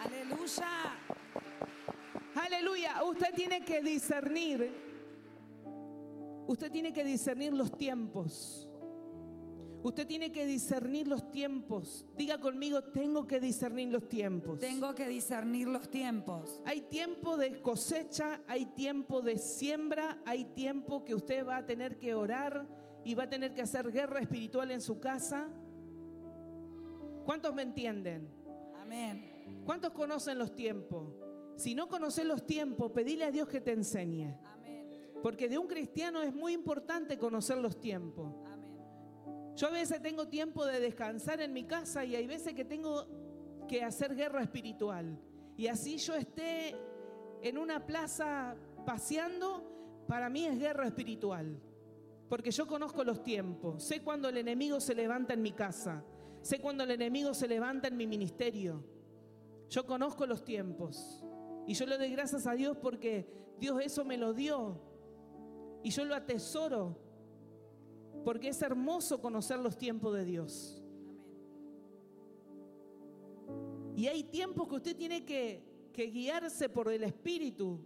Aleluya. 0.04 1.13
Aleluya, 2.34 3.02
usted 3.04 3.32
tiene 3.34 3.64
que 3.64 3.80
discernir, 3.80 4.72
usted 6.46 6.70
tiene 6.70 6.92
que 6.92 7.04
discernir 7.04 7.52
los 7.52 7.76
tiempos. 7.76 8.68
Usted 9.84 10.06
tiene 10.06 10.32
que 10.32 10.46
discernir 10.46 11.06
los 11.06 11.30
tiempos. 11.30 12.06
Diga 12.16 12.40
conmigo, 12.40 12.82
tengo 12.84 13.26
que 13.26 13.38
discernir 13.38 13.92
los 13.92 14.08
tiempos. 14.08 14.58
Tengo 14.58 14.94
que 14.94 15.06
discernir 15.06 15.68
los 15.68 15.90
tiempos. 15.90 16.62
Hay 16.64 16.80
tiempo 16.80 17.36
de 17.36 17.60
cosecha, 17.60 18.40
hay 18.48 18.64
tiempo 18.64 19.20
de 19.20 19.36
siembra, 19.36 20.22
hay 20.24 20.46
tiempo 20.46 21.04
que 21.04 21.14
usted 21.14 21.46
va 21.46 21.58
a 21.58 21.66
tener 21.66 21.98
que 21.98 22.14
orar 22.14 22.66
y 23.04 23.14
va 23.14 23.24
a 23.24 23.28
tener 23.28 23.52
que 23.52 23.60
hacer 23.60 23.92
guerra 23.92 24.20
espiritual 24.20 24.70
en 24.70 24.80
su 24.80 25.00
casa. 25.00 25.48
¿Cuántos 27.26 27.54
me 27.54 27.60
entienden? 27.60 28.26
Amén. 28.80 29.62
¿Cuántos 29.66 29.92
conocen 29.92 30.38
los 30.38 30.54
tiempos? 30.54 31.23
Si 31.56 31.74
no 31.74 31.88
conoces 31.88 32.24
los 32.24 32.46
tiempos, 32.46 32.92
pedile 32.92 33.24
a 33.24 33.30
Dios 33.30 33.48
que 33.48 33.60
te 33.60 33.72
enseñe. 33.72 34.36
Amén. 34.44 34.88
Porque 35.22 35.48
de 35.48 35.58
un 35.58 35.66
cristiano 35.66 36.22
es 36.22 36.34
muy 36.34 36.52
importante 36.52 37.18
conocer 37.18 37.58
los 37.58 37.80
tiempos. 37.80 38.34
Amén. 38.46 38.64
Yo 39.56 39.68
a 39.68 39.70
veces 39.70 40.02
tengo 40.02 40.26
tiempo 40.28 40.66
de 40.66 40.80
descansar 40.80 41.40
en 41.40 41.52
mi 41.52 41.64
casa 41.64 42.04
y 42.04 42.16
hay 42.16 42.26
veces 42.26 42.54
que 42.54 42.64
tengo 42.64 43.06
que 43.68 43.84
hacer 43.84 44.14
guerra 44.16 44.42
espiritual. 44.42 45.18
Y 45.56 45.68
así 45.68 45.98
yo 45.98 46.14
esté 46.14 46.74
en 47.40 47.58
una 47.58 47.86
plaza 47.86 48.56
paseando, 48.84 50.04
para 50.08 50.28
mí 50.28 50.44
es 50.44 50.58
guerra 50.58 50.86
espiritual. 50.86 51.60
Porque 52.28 52.50
yo 52.50 52.66
conozco 52.66 53.04
los 53.04 53.22
tiempos. 53.22 53.84
Sé 53.84 54.02
cuando 54.02 54.28
el 54.28 54.38
enemigo 54.38 54.80
se 54.80 54.94
levanta 54.94 55.34
en 55.34 55.42
mi 55.42 55.52
casa. 55.52 56.02
Sé 56.42 56.58
cuando 56.58 56.82
el 56.82 56.90
enemigo 56.90 57.32
se 57.32 57.46
levanta 57.46 57.88
en 57.88 57.96
mi 57.96 58.06
ministerio. 58.06 58.82
Yo 59.70 59.86
conozco 59.86 60.26
los 60.26 60.44
tiempos. 60.44 61.24
Y 61.66 61.74
yo 61.74 61.86
le 61.86 61.98
doy 61.98 62.10
gracias 62.10 62.46
a 62.46 62.52
Dios 62.52 62.76
porque 62.76 63.26
Dios 63.58 63.80
eso 63.82 64.04
me 64.04 64.16
lo 64.16 64.34
dio. 64.34 64.80
Y 65.82 65.90
yo 65.90 66.04
lo 66.04 66.14
atesoro 66.14 66.96
porque 68.24 68.48
es 68.48 68.62
hermoso 68.62 69.20
conocer 69.20 69.58
los 69.58 69.76
tiempos 69.76 70.14
de 70.14 70.24
Dios. 70.24 70.82
Y 73.96 74.06
hay 74.06 74.24
tiempos 74.24 74.66
que 74.68 74.74
usted 74.74 74.96
tiene 74.96 75.24
que, 75.24 75.90
que 75.92 76.06
guiarse 76.06 76.68
por 76.68 76.90
el 76.90 77.04
Espíritu. 77.04 77.78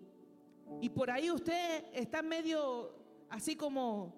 Y 0.80 0.88
por 0.90 1.10
ahí 1.10 1.30
usted 1.30 1.84
está 1.92 2.22
medio 2.22 2.94
así 3.28 3.56
como, 3.56 4.14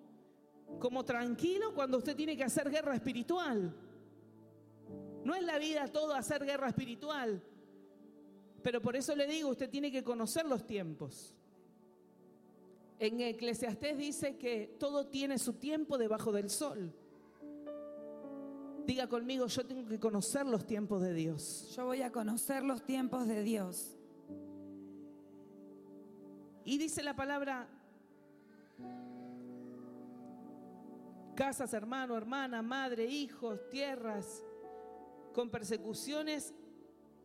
como 0.78 1.04
tranquilo 1.04 1.74
cuando 1.74 1.98
usted 1.98 2.14
tiene 2.14 2.36
que 2.36 2.44
hacer 2.44 2.70
guerra 2.70 2.94
espiritual. 2.94 3.74
No 5.24 5.34
es 5.34 5.42
la 5.42 5.58
vida 5.58 5.88
todo 5.88 6.14
hacer 6.14 6.44
guerra 6.44 6.68
espiritual. 6.68 7.42
Pero 8.62 8.80
por 8.82 8.96
eso 8.96 9.14
le 9.14 9.26
digo, 9.26 9.48
usted 9.48 9.70
tiene 9.70 9.90
que 9.90 10.04
conocer 10.04 10.46
los 10.46 10.66
tiempos. 10.66 11.34
En 12.98 13.20
Eclesiastés 13.20 13.96
dice 13.96 14.36
que 14.36 14.76
todo 14.78 15.06
tiene 15.06 15.38
su 15.38 15.54
tiempo 15.54 15.96
debajo 15.96 16.32
del 16.32 16.50
sol. 16.50 16.92
Diga 18.86 19.08
conmigo, 19.08 19.46
yo 19.46 19.64
tengo 19.64 19.88
que 19.88 19.98
conocer 19.98 20.44
los 20.44 20.66
tiempos 20.66 21.00
de 21.00 21.14
Dios. 21.14 21.72
Yo 21.74 21.86
voy 21.86 22.02
a 22.02 22.12
conocer 22.12 22.62
los 22.62 22.84
tiempos 22.84 23.26
de 23.26 23.42
Dios. 23.42 23.96
Y 26.64 26.76
dice 26.76 27.02
la 27.02 27.16
palabra, 27.16 27.68
casas, 31.34 31.72
hermano, 31.72 32.16
hermana, 32.16 32.60
madre, 32.60 33.06
hijos, 33.06 33.60
tierras, 33.70 34.44
con 35.32 35.48
persecuciones 35.48 36.52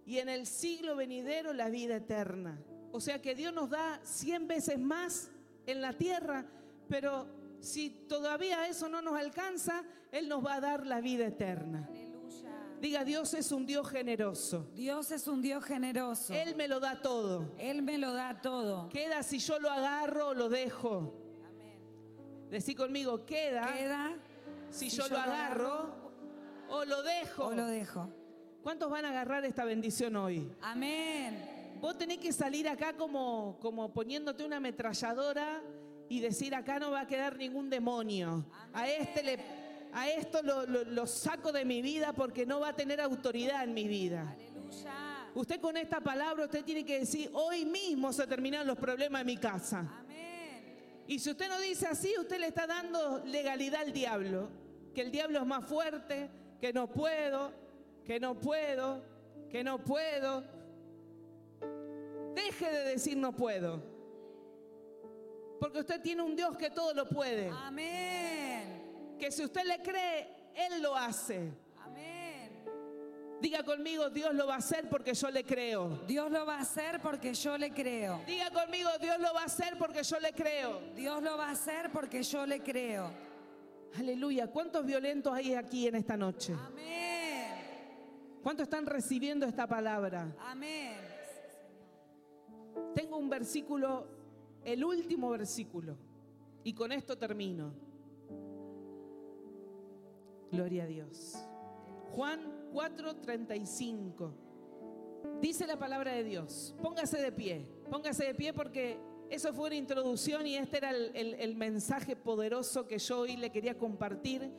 y 0.05 0.19
en 0.19 0.29
el 0.29 0.45
siglo 0.45 0.95
venidero 0.95 1.53
la 1.53 1.69
vida 1.69 1.97
eterna. 1.97 2.59
O 2.91 3.01
sea 3.01 3.21
que 3.21 3.35
Dios 3.35 3.53
nos 3.53 3.69
da 3.69 3.99
cien 4.03 4.47
veces 4.47 4.79
más 4.79 5.29
en 5.65 5.81
la 5.81 5.93
tierra, 5.93 6.45
pero 6.87 7.27
si 7.59 7.89
todavía 7.89 8.67
eso 8.67 8.87
no 8.87 9.01
nos 9.01 9.15
alcanza, 9.15 9.83
Él 10.11 10.29
nos 10.29 10.45
va 10.45 10.55
a 10.55 10.61
dar 10.61 10.85
la 10.85 11.01
vida 11.01 11.25
eterna. 11.25 11.89
Diga, 12.79 13.03
Dios 13.03 13.33
es 13.33 13.51
un 13.51 13.65
Dios 13.65 13.89
generoso. 13.89 14.69
Dios 14.75 15.09
es 15.11 15.27
un 15.27 15.41
Dios 15.41 15.63
generoso. 15.63 16.33
Él 16.33 16.55
me 16.55 16.67
lo 16.67 16.79
da 16.79 17.01
todo. 17.01 17.51
Él 17.57 17.81
me 17.81 17.97
lo 17.97 18.13
da 18.13 18.41
todo. 18.41 18.89
Queda 18.89 19.23
si 19.23 19.39
yo 19.39 19.59
lo 19.59 19.71
agarro 19.71 20.29
o 20.29 20.33
lo 20.33 20.49
dejo. 20.49 21.13
Amén. 21.47 21.79
Decí 22.51 22.75
conmigo, 22.75 23.25
queda, 23.25 23.73
Queda 23.73 24.15
si, 24.69 24.89
yo, 24.89 25.07
lo 25.07 25.17
agarro 25.17 25.95
o 26.69 26.85
lo 26.85 27.01
dejo. 27.01 27.45
o 27.45 27.51
lo 27.53 27.65
dejo. 27.65 28.09
¿Cuántos 28.65 28.89
van 28.89 29.05
a 29.05 29.09
agarrar 29.09 29.45
esta 29.45 29.63
bendición 29.63 30.15
hoy? 30.15 30.51
Amén. 30.59 31.77
Vos 31.79 31.95
tenés 31.99 32.17
que 32.17 32.33
salir 32.33 32.67
acá 32.67 32.93
como, 32.93 33.59
como 33.61 33.93
poniéndote 33.93 34.43
una 34.43 34.57
ametralladora 34.57 35.61
y 36.09 36.19
decir 36.19 36.55
acá 36.55 36.79
no 36.79 36.89
va 36.89 37.01
a 37.01 37.05
quedar 37.05 37.37
ningún 37.37 37.69
demonio. 37.69 38.43
A 38.73 38.89
este 38.89 39.21
le, 39.21 39.37
a 39.93 40.09
esto 40.09 40.41
lo, 40.41 40.65
lo- 40.65 40.83
lo 40.83 41.05
saco 41.05 41.51
de 41.51 41.63
mi 41.63 41.83
vida 41.83 42.13
porque 42.13 42.47
no 42.47 42.59
va 42.59 42.69
a 42.69 42.75
tener 42.75 42.99
autoridad 43.01 43.63
en 43.65 43.75
mi 43.75 43.87
vida. 43.87 44.31
Aleluya. 44.35 44.93
Usted 45.35 45.59
con 45.61 45.77
esta 45.77 45.99
palabra 46.01 46.45
usted 46.45 46.65
tiene 46.65 46.83
que 46.83 46.97
decir 47.01 47.29
hoy 47.33 47.65
mismo 47.65 48.11
se 48.13 48.25
terminaron 48.25 48.65
los 48.65 48.79
problemas 48.79 49.21
de 49.21 49.25
mi 49.25 49.37
casa. 49.37 49.87
Amén. 49.99 51.03
Y 51.05 51.19
si 51.19 51.29
usted 51.29 51.49
no 51.49 51.59
dice 51.59 51.85
así, 51.85 52.15
usted 52.19 52.39
le 52.39 52.47
está 52.47 52.65
dando 52.65 53.21
legalidad 53.25 53.81
al 53.81 53.93
diablo. 53.93 54.49
Que 54.95 55.01
el 55.01 55.11
diablo 55.11 55.37
es 55.37 55.45
más 55.45 55.63
fuerte, 55.69 56.31
que 56.59 56.73
no 56.73 56.91
puedo, 56.91 57.51
que 58.05 58.19
no 58.19 58.39
puedo, 58.39 59.03
que 59.49 59.63
no 59.63 59.79
puedo. 59.79 60.43
Deje 62.35 62.69
de 62.69 62.83
decir 62.91 63.17
no 63.17 63.35
puedo. 63.35 63.81
Porque 65.59 65.79
usted 65.79 66.01
tiene 66.01 66.21
un 66.21 66.35
Dios 66.35 66.55
que 66.57 66.69
todo 66.69 66.93
lo 66.93 67.09
puede. 67.09 67.49
Amén. 67.49 69.15
Que 69.19 69.31
si 69.31 69.43
usted 69.43 69.63
le 69.63 69.81
cree, 69.81 70.27
Él 70.53 70.81
lo 70.81 70.95
hace. 70.95 71.51
Amén. 71.79 72.51
Diga 73.41 73.63
conmigo, 73.63 74.09
Dios 74.09 74.35
lo 74.35 74.47
va 74.47 74.55
a 74.55 74.57
hacer 74.57 74.87
porque 74.89 75.13
yo 75.13 75.31
le 75.31 75.43
creo. 75.43 76.01
Dios 76.05 76.29
lo 76.29 76.45
va 76.45 76.57
a 76.57 76.61
hacer 76.61 76.99
porque 77.01 77.33
yo 77.33 77.57
le 77.57 77.71
creo. 77.71 78.21
Diga 78.27 78.51
conmigo, 78.51 78.89
Dios 79.01 79.17
lo 79.19 79.33
va 79.33 79.41
a 79.41 79.45
hacer 79.45 79.77
porque 79.79 80.03
yo 80.03 80.19
le 80.19 80.33
creo. 80.33 80.81
Dios 80.95 81.23
lo 81.23 81.37
va 81.37 81.47
a 81.47 81.51
hacer 81.51 81.89
porque 81.91 82.21
yo 82.21 82.45
le 82.45 82.61
creo. 82.61 83.09
Aleluya. 83.97 84.47
¿Cuántos 84.47 84.85
violentos 84.85 85.33
hay 85.33 85.55
aquí 85.55 85.87
en 85.87 85.95
esta 85.95 86.17
noche? 86.17 86.53
Amén. 86.53 87.14
¿Cuántos 88.45 88.65
están 88.65 88.85
recibiendo 88.85 89.47
esta 89.47 89.65
palabra? 89.65 90.35
Amén. 90.39 90.99
Tengo 92.93 93.17
un 93.17 93.27
versículo, 93.27 94.05
el 94.63 94.85
último 94.85 95.31
versículo, 95.31 95.97
y 96.63 96.71
con 96.75 96.91
esto 96.91 97.17
termino. 97.17 97.73
Gloria 100.51 100.83
a 100.83 100.85
Dios. 100.85 101.33
Juan 102.11 102.69
4:35. 102.71 104.31
Dice 105.41 105.65
la 105.65 105.79
palabra 105.79 106.11
de 106.13 106.23
Dios. 106.23 106.75
Póngase 106.83 107.17
de 107.19 107.31
pie, 107.31 107.67
póngase 107.89 108.25
de 108.25 108.35
pie 108.35 108.53
porque 108.53 108.99
eso 109.31 109.51
fue 109.55 109.65
una 109.69 109.75
introducción 109.75 110.45
y 110.45 110.55
este 110.55 110.77
era 110.77 110.91
el, 110.91 111.09
el- 111.15 111.33
el 111.33 111.55
mensaje 111.55 112.15
poderoso 112.15 112.87
que 112.87 112.99
yo 112.99 113.21
hoy 113.21 113.37
le 113.37 113.51
quería 113.51 113.75
compartir. 113.75 114.51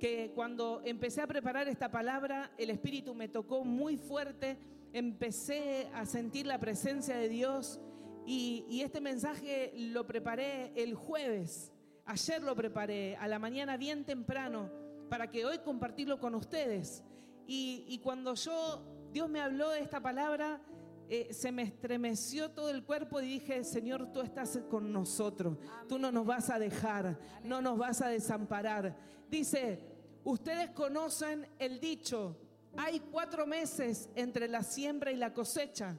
Que 0.00 0.32
cuando 0.34 0.80
empecé 0.84 1.20
a 1.20 1.26
preparar 1.26 1.68
esta 1.68 1.90
palabra, 1.90 2.50
el 2.56 2.70
Espíritu 2.70 3.14
me 3.14 3.28
tocó 3.28 3.64
muy 3.64 3.98
fuerte, 3.98 4.58
empecé 4.94 5.88
a 5.94 6.06
sentir 6.06 6.46
la 6.46 6.58
presencia 6.58 7.16
de 7.16 7.28
Dios 7.28 7.78
y, 8.26 8.80
este 8.82 9.00
mensaje 9.00 9.72
lo 9.76 10.06
preparé 10.06 10.72
el 10.74 10.94
jueves. 10.94 11.70
Ayer 12.06 12.42
lo 12.42 12.56
preparé 12.56 13.16
a 13.16 13.28
la 13.28 13.38
mañana 13.38 13.76
bien 13.76 14.04
temprano 14.04 14.70
para 15.10 15.30
que 15.30 15.44
hoy 15.44 15.58
compartirlo 15.58 16.18
con 16.18 16.34
ustedes. 16.34 17.04
Y 17.46 18.00
cuando 18.02 18.34
yo, 18.36 18.82
Dios 19.12 19.28
me 19.28 19.40
habló 19.40 19.68
de 19.70 19.80
esta 19.80 20.00
palabra, 20.00 20.62
eh, 21.12 21.34
se 21.34 21.50
me 21.50 21.62
estremeció 21.62 22.52
todo 22.52 22.70
el 22.70 22.84
cuerpo 22.84 23.20
y 23.20 23.26
dije, 23.26 23.64
Señor, 23.64 24.12
tú 24.12 24.20
estás 24.20 24.60
con 24.70 24.92
nosotros, 24.92 25.58
tú 25.88 25.98
no 25.98 26.12
nos 26.12 26.24
vas 26.24 26.50
a 26.50 26.58
dejar, 26.60 27.18
no 27.42 27.60
nos 27.60 27.76
vas 27.76 28.00
a 28.00 28.06
desamparar. 28.06 28.96
Dice, 29.28 29.80
ustedes 30.22 30.70
conocen 30.70 31.48
el 31.58 31.80
dicho, 31.80 32.36
hay 32.76 33.00
cuatro 33.00 33.44
meses 33.44 34.08
entre 34.14 34.46
la 34.46 34.62
siembra 34.62 35.10
y 35.10 35.16
la 35.16 35.34
cosecha, 35.34 35.96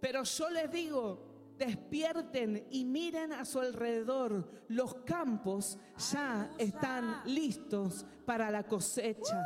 pero 0.00 0.22
yo 0.22 0.48
les 0.48 0.72
digo, 0.72 1.54
despierten 1.58 2.66
y 2.70 2.86
miren 2.86 3.34
a 3.34 3.44
su 3.44 3.60
alrededor, 3.60 4.48
los 4.68 4.94
campos 5.04 5.78
ya 6.10 6.50
están 6.56 7.20
listos 7.26 8.06
para 8.24 8.50
la 8.50 8.62
cosecha. 8.62 9.42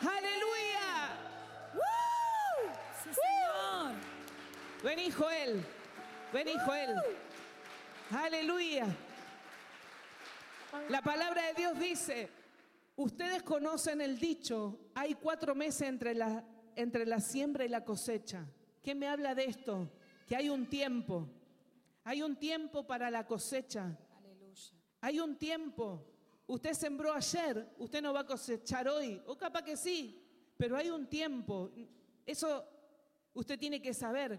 Aleluya. 0.00 0.35
Vení 4.82 5.10
Joel, 5.10 5.64
vení 6.32 6.52
Joel. 6.64 6.94
Aleluya. 8.10 8.86
La 10.90 11.00
palabra 11.00 11.42
de 11.46 11.54
Dios 11.54 11.78
dice, 11.78 12.28
ustedes 12.96 13.42
conocen 13.42 14.00
el 14.00 14.18
dicho, 14.18 14.78
hay 14.94 15.14
cuatro 15.14 15.54
meses 15.54 15.88
entre 15.88 16.14
la, 16.14 16.44
entre 16.76 17.06
la 17.06 17.20
siembra 17.20 17.64
y 17.64 17.68
la 17.68 17.84
cosecha. 17.84 18.46
¿Qué 18.82 18.94
me 18.94 19.08
habla 19.08 19.34
de 19.34 19.46
esto? 19.46 19.90
Que 20.28 20.36
hay 20.36 20.50
un 20.50 20.66
tiempo, 20.66 21.26
hay 22.04 22.22
un 22.22 22.36
tiempo 22.36 22.86
para 22.86 23.10
la 23.10 23.26
cosecha, 23.26 23.96
Aleluya. 24.18 24.72
hay 25.00 25.20
un 25.20 25.36
tiempo. 25.36 26.04
Usted 26.46 26.74
sembró 26.74 27.12
ayer, 27.12 27.66
usted 27.78 28.02
no 28.02 28.12
va 28.12 28.20
a 28.20 28.26
cosechar 28.26 28.86
hoy, 28.88 29.20
o 29.26 29.36
capaz 29.36 29.62
que 29.62 29.76
sí, 29.76 30.22
pero 30.56 30.76
hay 30.76 30.90
un 30.90 31.08
tiempo. 31.08 31.72
Eso 32.24 32.64
usted 33.34 33.58
tiene 33.58 33.80
que 33.82 33.92
saber. 33.94 34.38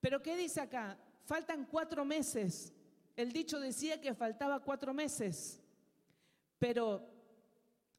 Pero 0.00 0.22
¿qué 0.22 0.36
dice 0.36 0.60
acá? 0.60 0.98
Faltan 1.24 1.66
cuatro 1.66 2.04
meses. 2.04 2.72
El 3.16 3.32
dicho 3.32 3.58
decía 3.58 4.00
que 4.00 4.14
faltaba 4.14 4.60
cuatro 4.60 4.94
meses. 4.94 5.60
Pero 6.58 7.08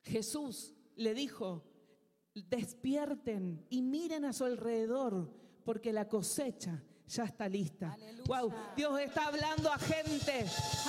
Jesús 0.03 0.73
le 0.95 1.13
dijo, 1.13 1.63
despierten 2.33 3.65
y 3.69 3.81
miren 3.81 4.25
a 4.25 4.33
su 4.33 4.45
alrededor, 4.45 5.29
porque 5.63 5.93
la 5.93 6.07
cosecha 6.07 6.81
ya 7.07 7.23
está 7.23 7.49
lista. 7.49 7.93
Aleluya. 7.93 8.23
Wow, 8.27 8.53
Dios 8.75 8.99
está 8.99 9.27
hablando 9.27 9.71
a 9.71 9.77
gente. 9.79 10.45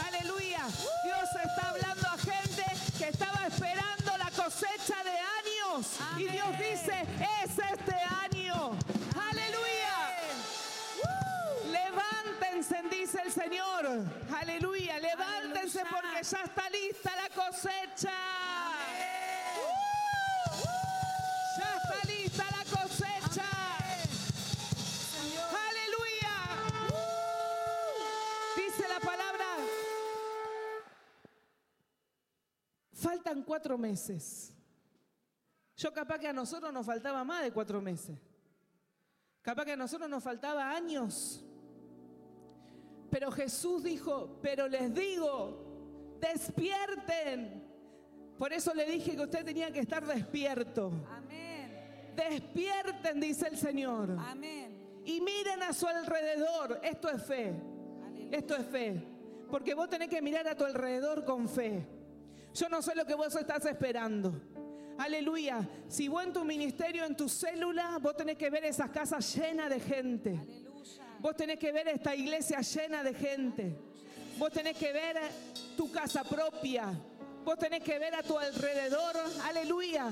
Aleluya. 0.06 0.66
Dios 1.04 1.28
está 1.44 1.70
hablando 1.70 2.06
a 2.08 2.18
gente 2.18 2.62
que 2.98 3.08
estaba 3.08 3.46
esperando 3.46 4.16
la 4.18 4.30
cosecha 4.30 5.02
de 5.02 5.10
años. 5.10 5.98
Y. 6.18 6.24
Dios 6.24 6.58
dice, 6.58 7.02
es 7.44 7.58
este 7.58 7.99
Señor. 13.30 13.86
Aleluya. 14.40 14.98
Levántense 14.98 15.80
Aleluya. 15.80 16.00
porque 16.02 16.22
ya 16.24 16.42
está 16.42 16.70
lista 16.70 17.10
la 17.16 17.28
cosecha. 17.30 18.12
Ya 21.58 21.76
está 21.76 22.08
lista 22.08 22.44
la 22.50 22.64
cosecha. 22.78 23.46
Aleluya. 25.68 26.34
Dice 28.56 28.88
la 28.88 29.00
palabra. 29.00 29.46
Faltan 32.92 33.42
cuatro 33.42 33.78
meses. 33.78 34.52
Yo 35.76 35.92
capaz 35.94 36.18
que 36.18 36.28
a 36.28 36.32
nosotros 36.32 36.72
nos 36.72 36.84
faltaba 36.84 37.24
más 37.24 37.42
de 37.42 37.52
cuatro 37.52 37.80
meses. 37.80 38.18
Capaz 39.40 39.64
que 39.64 39.72
a 39.72 39.76
nosotros 39.76 40.10
nos 40.10 40.22
faltaba 40.22 40.70
años. 40.70 41.42
Pero 43.10 43.30
Jesús 43.30 43.82
dijo, 43.82 44.38
pero 44.40 44.68
les 44.68 44.94
digo, 44.94 46.18
despierten. 46.20 47.68
Por 48.38 48.52
eso 48.52 48.72
le 48.72 48.86
dije 48.86 49.16
que 49.16 49.22
usted 49.22 49.44
tenía 49.44 49.70
que 49.70 49.80
estar 49.80 50.06
despierto. 50.06 50.92
Amén. 51.10 52.12
Despierten, 52.16 53.20
dice 53.20 53.48
el 53.48 53.58
Señor. 53.58 54.16
Amén. 54.18 55.02
Y 55.04 55.20
miren 55.20 55.62
a 55.62 55.72
su 55.72 55.86
alrededor. 55.86 56.80
Esto 56.82 57.08
es 57.08 57.22
fe. 57.22 57.54
Aleluya. 58.04 58.38
Esto 58.38 58.56
es 58.56 58.66
fe. 58.66 59.02
Porque 59.50 59.74
vos 59.74 59.88
tenés 59.88 60.08
que 60.08 60.22
mirar 60.22 60.46
a 60.46 60.54
tu 60.54 60.64
alrededor 60.64 61.24
con 61.24 61.48
fe. 61.48 61.86
Yo 62.54 62.68
no 62.68 62.80
sé 62.82 62.94
lo 62.94 63.04
que 63.04 63.14
vos 63.14 63.34
estás 63.34 63.64
esperando. 63.64 64.32
Aleluya. 64.98 65.68
Si 65.88 66.08
vos 66.08 66.22
en 66.24 66.32
tu 66.32 66.44
ministerio, 66.44 67.04
en 67.04 67.16
tu 67.16 67.28
célula, 67.28 67.98
vos 68.00 68.16
tenés 68.16 68.36
que 68.36 68.50
ver 68.50 68.64
esas 68.64 68.90
casas 68.90 69.34
llenas 69.34 69.70
de 69.70 69.80
gente. 69.80 70.30
Aleluya. 70.30 70.59
Vos 71.20 71.36
tenés 71.36 71.58
que 71.58 71.70
ver 71.70 71.86
esta 71.88 72.16
iglesia 72.16 72.60
llena 72.62 73.02
de 73.02 73.12
gente. 73.12 73.76
Vos 74.38 74.50
tenés 74.50 74.76
que 74.76 74.90
ver 74.90 75.18
tu 75.76 75.90
casa 75.90 76.24
propia. 76.24 76.92
Vos 77.44 77.58
tenés 77.58 77.82
que 77.82 77.98
ver 77.98 78.14
a 78.14 78.22
tu 78.22 78.38
alrededor, 78.38 79.16
aleluya, 79.44 80.10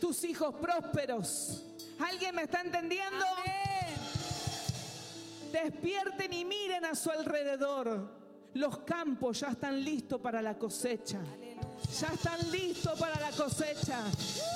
tus 0.00 0.22
hijos 0.24 0.54
prósperos. 0.56 1.62
¿Alguien 1.98 2.34
me 2.34 2.42
está 2.42 2.60
entendiendo? 2.60 3.24
Amén. 3.26 3.96
Despierten 5.52 6.32
y 6.32 6.44
miren 6.44 6.84
a 6.84 6.94
su 6.94 7.10
alrededor. 7.10 8.22
Los 8.54 8.78
campos 8.78 9.40
ya 9.40 9.48
están 9.48 9.82
listos 9.84 10.20
para 10.20 10.40
la 10.40 10.56
cosecha. 10.56 11.18
Ya 12.00 12.08
están 12.08 12.50
listos 12.52 12.98
para 12.98 13.18
la 13.20 13.30
cosecha. 13.30 13.98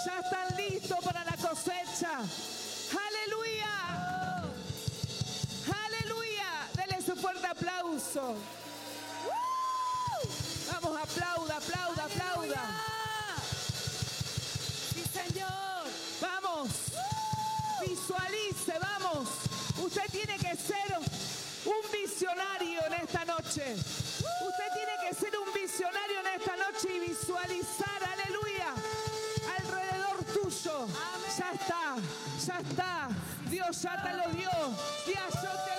Ya 0.06 0.20
están 0.20 0.56
listos 0.56 0.98
para 1.04 1.24
la 1.24 1.36
cosecha. 1.36 2.18
Aleluya. 3.08 4.17
Aplauso. 7.78 8.34
Vamos, 10.70 11.00
aplauda, 11.00 11.56
aplauda, 11.56 12.04
aplauda. 12.04 12.62
Sí, 14.94 15.04
Señor. 15.12 15.84
Vamos. 16.20 16.68
Visualice, 17.80 18.74
vamos. 18.80 19.28
Usted 19.78 20.06
tiene 20.10 20.36
que 20.38 20.56
ser 20.56 20.98
un 21.66 21.92
visionario 21.92 22.84
en 22.86 22.92
esta 22.94 23.24
noche. 23.24 23.74
Usted 23.74 24.68
tiene 24.74 24.92
que 25.08 25.14
ser 25.14 25.38
un 25.38 25.52
visionario 25.52 26.20
en 26.20 26.26
esta 26.40 26.56
noche 26.56 26.88
y 26.96 27.00
visualizar, 27.10 28.02
aleluya, 28.12 28.74
alrededor 29.58 30.24
tuyo. 30.34 30.82
Amén. 30.82 31.30
Ya 31.38 31.52
está, 31.52 31.96
ya 32.44 32.60
está. 32.60 33.08
Dios 33.48 33.82
ya 33.82 34.02
te 34.02 34.12
lo 34.14 34.28
dio. 34.34 34.50
Ya 35.06 35.28
te 35.28 35.77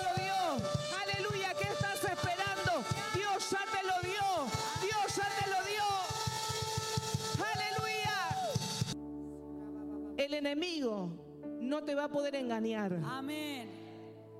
enemigo 10.40 11.12
no 11.60 11.84
te 11.84 11.94
va 11.94 12.04
a 12.04 12.08
poder 12.08 12.34
engañar. 12.34 12.98
Amén. 13.04 13.68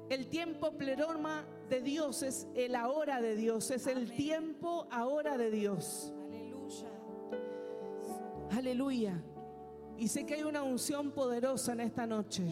El 0.08 0.26
tiempo 0.26 0.72
pleroma 0.72 1.44
de 1.68 1.80
Dios 1.80 2.22
es 2.22 2.48
el 2.54 2.74
ahora 2.74 3.20
de 3.20 3.36
Dios, 3.36 3.70
es 3.70 3.86
el 3.86 4.10
tiempo 4.10 4.88
ahora 4.90 5.38
de 5.38 5.50
Dios. 5.50 6.12
Aleluya. 6.28 6.88
Aleluya. 8.50 9.22
Y 9.96 10.08
sé 10.08 10.26
que 10.26 10.34
hay 10.34 10.42
una 10.42 10.62
unción 10.62 11.12
poderosa 11.12 11.72
en 11.72 11.80
esta 11.80 12.06
noche 12.06 12.42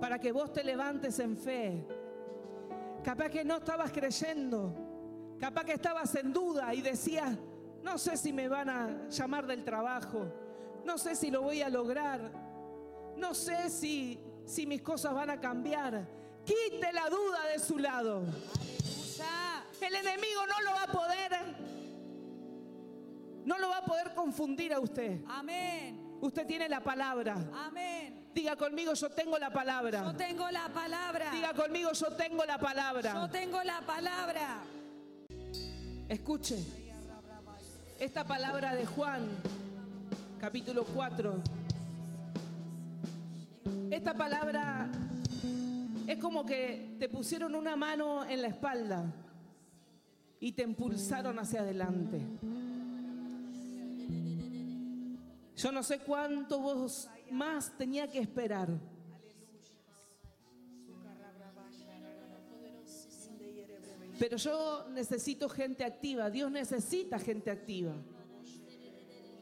para 0.00 0.18
que 0.18 0.32
vos 0.32 0.52
te 0.52 0.62
levantes 0.62 1.18
en 1.20 1.36
fe. 1.36 1.86
Capaz 3.02 3.30
que 3.30 3.44
no 3.44 3.56
estabas 3.56 3.92
creyendo, 3.92 4.74
capaz 5.38 5.64
que 5.64 5.72
estabas 5.74 6.14
en 6.16 6.32
duda 6.32 6.74
y 6.74 6.82
decías, 6.82 7.38
no 7.82 7.98
sé 7.98 8.16
si 8.16 8.32
me 8.32 8.48
van 8.48 8.68
a 8.68 9.08
llamar 9.08 9.46
del 9.46 9.62
trabajo, 9.62 10.26
no 10.84 10.98
sé 10.98 11.14
si 11.16 11.30
lo 11.30 11.42
voy 11.42 11.62
a 11.62 11.68
lograr, 11.68 12.20
no 13.16 13.34
sé 13.34 13.70
si, 13.70 14.18
si 14.46 14.66
mis 14.66 14.82
cosas 14.82 15.14
van 15.14 15.30
a 15.30 15.40
cambiar. 15.40 16.06
Quite 16.44 16.92
la 16.92 17.08
duda 17.08 17.46
de 17.52 17.58
su 17.58 17.78
lado. 17.78 18.22
El 19.80 19.94
enemigo 19.94 20.46
no 20.46 20.60
lo 20.62 20.70
va 20.72 20.82
a 20.84 20.86
poder, 20.92 21.32
no 23.44 23.58
lo 23.58 23.68
va 23.68 23.78
a 23.78 23.84
poder 23.84 24.14
confundir 24.14 24.72
a 24.72 24.80
usted. 24.80 25.20
Amén. 25.28 26.18
Usted 26.20 26.46
tiene 26.46 26.68
la 26.68 26.80
palabra. 26.82 27.36
Amén. 27.54 28.30
Diga 28.34 28.56
conmigo, 28.56 28.94
yo 28.94 29.10
tengo 29.10 29.38
la 29.38 29.48
Yo 29.48 29.54
palabra. 29.54 30.14
tengo 30.16 30.50
la 30.50 30.68
palabra. 30.68 31.30
Diga 31.32 31.52
conmigo, 31.54 31.92
yo 31.92 32.06
tengo 32.16 32.44
la 32.44 32.56
Yo 32.56 32.62
palabra. 32.62 33.28
tengo 33.30 33.62
la 33.62 33.80
palabra. 33.82 34.62
Escuche. 36.08 36.58
Esta 37.98 38.24
palabra 38.24 38.74
de 38.74 38.86
Juan, 38.86 39.28
capítulo 40.40 40.84
4. 40.84 41.42
Esta 43.90 44.14
palabra 44.14 44.88
es 46.06 46.18
como 46.18 46.44
que 46.44 46.96
te 46.98 47.08
pusieron 47.08 47.54
una 47.54 47.76
mano 47.76 48.24
en 48.24 48.42
la 48.42 48.48
espalda 48.48 49.04
y 50.40 50.52
te 50.52 50.62
impulsaron 50.62 51.38
hacia 51.38 51.60
adelante. 51.60 52.20
Yo 55.56 55.72
no 55.72 55.82
sé 55.82 56.00
cuánto 56.00 56.58
vos 56.58 57.08
más 57.30 57.76
tenía 57.78 58.10
que 58.10 58.18
esperar. 58.18 58.68
Pero 64.18 64.36
yo 64.36 64.86
necesito 64.90 65.48
gente 65.48 65.84
activa. 65.84 66.30
Dios 66.30 66.50
necesita 66.50 67.18
gente 67.18 67.50
activa. 67.50 67.94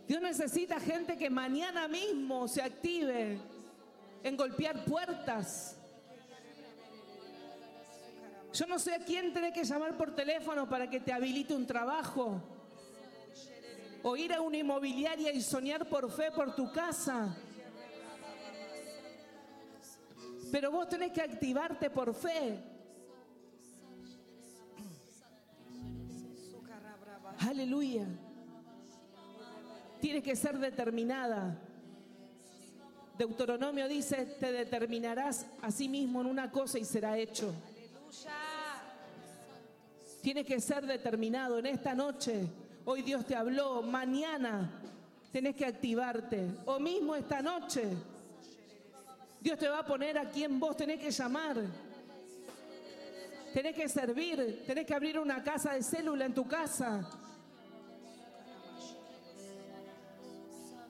Dios 0.07 0.21
necesita 0.21 0.81
gente 0.81 1.17
que 1.17 1.31
mañana 1.31 1.89
mismo 1.89 2.49
se 2.49 2.63
active 2.63 3.39
en 4.23 4.37
golpear 4.37 4.85
puertas. 4.85 5.77
Yo 8.53 8.67
no 8.67 8.79
sé 8.79 8.95
a 8.95 8.99
quién 8.99 9.33
tenés 9.33 9.55
que 9.55 9.65
llamar 9.65 9.97
por 9.97 10.15
teléfono 10.15 10.69
para 10.69 10.91
que 10.91 11.01
te 11.01 11.13
habilite 11.13 11.55
un 11.55 11.67
trabajo. 11.67 12.43
O 14.03 14.17
ir 14.17 14.33
a 14.33 14.41
una 14.41 14.59
inmobiliaria 14.59 15.33
y 15.33 15.41
soñar 15.41 15.89
por 15.89 16.11
fe 16.11 16.31
por 16.33 16.55
tu 16.55 16.71
casa. 16.73 17.35
Pero 20.51 20.71
vos 20.71 20.89
tenés 20.89 21.13
que 21.13 21.23
activarte 21.23 21.89
por 21.89 22.13
fe. 22.15 22.59
Aleluya. 27.39 28.07
Tienes 30.03 30.25
que 30.25 30.35
ser 30.35 30.59
determinada. 30.59 31.57
Deuteronomio 33.17 33.87
dice, 33.87 34.27
te 34.41 34.51
determinarás 34.51 35.47
a 35.63 35.71
sí 35.71 35.89
mismo 35.89 36.21
en 36.23 36.27
una 36.27 36.51
cosa 36.51 36.77
y 36.81 36.85
será 36.85 37.17
hecho. 37.17 37.55
Tienes 40.21 40.45
que 40.45 40.61
ser 40.61 40.87
determinado 40.87 41.61
en 41.61 41.67
esta 41.67 41.95
noche. 41.95 42.49
Hoy 42.85 43.03
Dios 43.03 43.25
te 43.25 43.37
habló, 43.37 43.81
mañana 43.83 44.73
tenés 45.31 45.55
que 45.55 45.67
activarte. 45.67 46.49
O 46.65 46.81
mismo 46.81 47.15
esta 47.15 47.41
noche. 47.41 47.85
Dios 49.41 49.57
te 49.57 49.69
va 49.69 49.79
a 49.79 49.87
poner 49.87 50.19
a 50.19 50.29
quien 50.29 50.59
vos 50.59 50.77
tenés 50.77 50.99
que 50.99 51.13
llamar. 51.13 51.59
Tenés 53.55 53.77
que 53.77 53.89
servir, 53.89 54.65
tenés 54.67 54.85
que 54.85 54.95
abrir 54.95 55.17
una 55.21 55.45
casa 55.45 55.75
de 55.75 55.83
célula 55.85 56.25
en 56.25 56.35
tu 56.35 56.45
casa. 56.49 57.09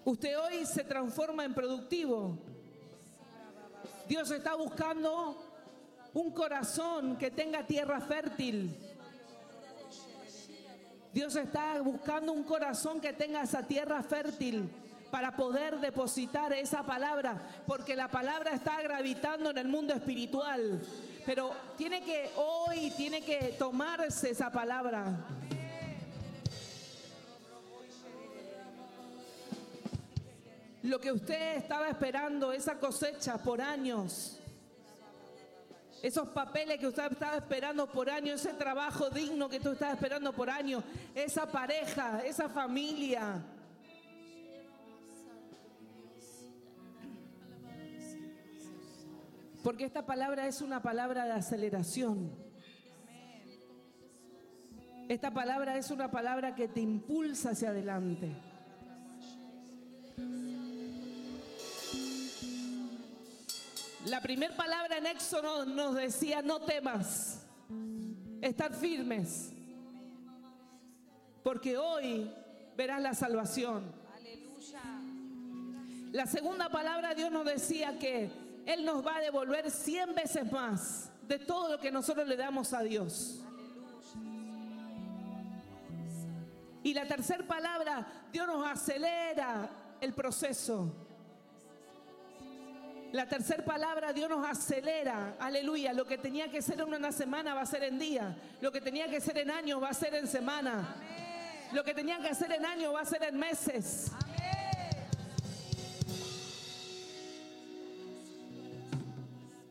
Usted 0.04 0.36
hoy 0.36 0.66
se 0.66 0.82
transforma 0.82 1.44
en 1.44 1.54
productivo. 1.54 2.36
Dios 4.08 4.30
está 4.32 4.56
buscando 4.56 5.36
un 6.12 6.32
corazón 6.32 7.16
que 7.16 7.30
tenga 7.30 7.64
tierra 7.64 8.00
fértil. 8.00 8.76
Dios 11.12 11.36
está 11.36 11.80
buscando 11.82 12.32
un 12.32 12.42
corazón 12.42 13.00
que 13.00 13.12
tenga 13.12 13.42
esa 13.42 13.62
tierra 13.62 14.02
fértil 14.02 14.68
para 15.10 15.36
poder 15.36 15.78
depositar 15.78 16.52
esa 16.54 16.84
palabra, 16.84 17.62
porque 17.66 17.94
la 17.94 18.10
palabra 18.10 18.52
está 18.52 18.80
gravitando 18.80 19.50
en 19.50 19.58
el 19.58 19.68
mundo 19.68 19.94
espiritual. 19.94 20.80
Pero 21.24 21.52
tiene 21.76 22.02
que 22.02 22.30
hoy, 22.36 22.90
tiene 22.96 23.22
que 23.22 23.54
tomarse 23.58 24.30
esa 24.30 24.50
palabra. 24.50 25.04
Lo 30.82 31.00
que 31.00 31.12
usted 31.12 31.56
estaba 31.58 31.88
esperando, 31.88 32.52
esa 32.52 32.78
cosecha 32.78 33.38
por 33.38 33.60
años, 33.60 34.40
esos 36.02 36.28
papeles 36.30 36.78
que 36.80 36.88
usted 36.88 37.12
estaba 37.12 37.36
esperando 37.36 37.86
por 37.86 38.10
años, 38.10 38.44
ese 38.44 38.54
trabajo 38.54 39.08
digno 39.08 39.48
que 39.48 39.60
tú 39.60 39.70
estabas 39.70 39.94
esperando 39.94 40.32
por 40.32 40.50
años, 40.50 40.82
esa 41.14 41.46
pareja, 41.46 42.22
esa 42.24 42.48
familia. 42.48 43.40
Porque 49.62 49.84
esta 49.84 50.04
palabra 50.04 50.48
es 50.48 50.60
una 50.60 50.82
palabra 50.82 51.24
de 51.24 51.32
aceleración. 51.32 52.32
Esta 55.08 55.30
palabra 55.30 55.76
es 55.76 55.92
una 55.92 56.10
palabra 56.10 56.56
que 56.56 56.66
te 56.66 56.80
impulsa 56.80 57.50
hacia 57.50 57.68
adelante. 57.68 58.34
La 64.12 64.20
primera 64.20 64.54
palabra 64.54 64.98
en 64.98 65.06
Éxodo 65.06 65.64
nos 65.64 65.94
decía, 65.94 66.42
no 66.42 66.60
temas, 66.60 67.46
estar 68.42 68.74
firmes, 68.74 69.50
porque 71.42 71.78
hoy 71.78 72.30
verás 72.76 73.00
la 73.00 73.14
salvación. 73.14 73.90
Aleluya. 74.14 74.82
La 76.12 76.26
segunda 76.26 76.68
palabra 76.68 77.14
Dios 77.14 77.32
nos 77.32 77.46
decía 77.46 77.98
que 77.98 78.30
Él 78.66 78.84
nos 78.84 79.02
va 79.02 79.16
a 79.16 79.20
devolver 79.22 79.70
cien 79.70 80.14
veces 80.14 80.52
más 80.52 81.10
de 81.26 81.38
todo 81.38 81.70
lo 81.70 81.80
que 81.80 81.90
nosotros 81.90 82.28
le 82.28 82.36
damos 82.36 82.74
a 82.74 82.82
Dios. 82.82 83.42
Y 86.82 86.92
la 86.92 87.08
tercera 87.08 87.46
palabra, 87.46 88.06
Dios 88.30 88.46
nos 88.46 88.66
acelera 88.66 89.70
el 90.02 90.12
proceso. 90.12 91.11
La 93.12 93.26
tercera 93.26 93.62
palabra, 93.62 94.14
Dios 94.14 94.30
nos 94.30 94.46
acelera, 94.46 95.36
aleluya. 95.38 95.92
Lo 95.92 96.06
que 96.06 96.16
tenía 96.16 96.50
que 96.50 96.62
ser 96.62 96.80
en 96.80 96.94
una 96.94 97.12
semana 97.12 97.52
va 97.52 97.60
a 97.60 97.66
ser 97.66 97.82
en 97.82 97.98
día. 97.98 98.34
Lo 98.62 98.72
que 98.72 98.80
tenía 98.80 99.06
que 99.06 99.20
ser 99.20 99.36
en 99.36 99.50
años 99.50 99.82
va 99.82 99.90
a 99.90 99.94
ser 99.94 100.14
en 100.14 100.26
semana. 100.26 100.96
Lo 101.72 101.84
que 101.84 101.92
tenía 101.92 102.18
que 102.20 102.28
hacer 102.28 102.50
en 102.52 102.64
años 102.64 102.94
va 102.94 103.02
a 103.02 103.04
ser 103.04 103.22
en 103.24 103.38
meses. 103.38 104.10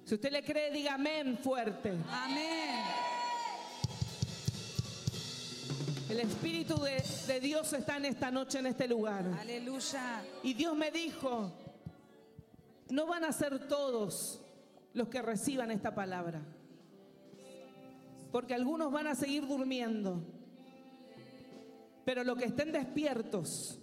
Si 0.05 0.13
usted 0.13 0.31
le 0.31 0.43
cree, 0.43 0.69
diga 0.69 0.93
amén 0.93 1.39
fuerte. 1.41 1.97
Amén. 2.11 2.83
El 6.09 6.19
Espíritu 6.19 6.79
de, 6.79 7.03
de 7.25 7.39
Dios 7.39 7.73
está 7.73 7.97
en 7.97 8.05
esta 8.05 8.29
noche, 8.29 8.59
en 8.59 8.67
este 8.67 8.87
lugar. 8.87 9.23
Aleluya. 9.39 10.21
Y 10.43 10.53
Dios 10.53 10.75
me 10.75 10.91
dijo, 10.91 11.51
no 12.91 13.05
van 13.07 13.23
a 13.23 13.31
ser 13.31 13.67
todos 13.67 14.41
los 14.93 15.07
que 15.07 15.21
reciban 15.21 15.71
esta 15.71 15.95
palabra. 15.95 16.41
Porque 18.31 18.53
algunos 18.53 18.91
van 18.91 19.07
a 19.07 19.15
seguir 19.15 19.47
durmiendo. 19.47 20.23
Pero 22.05 22.23
los 22.23 22.37
que 22.37 22.45
estén 22.45 22.71
despiertos, 22.71 23.79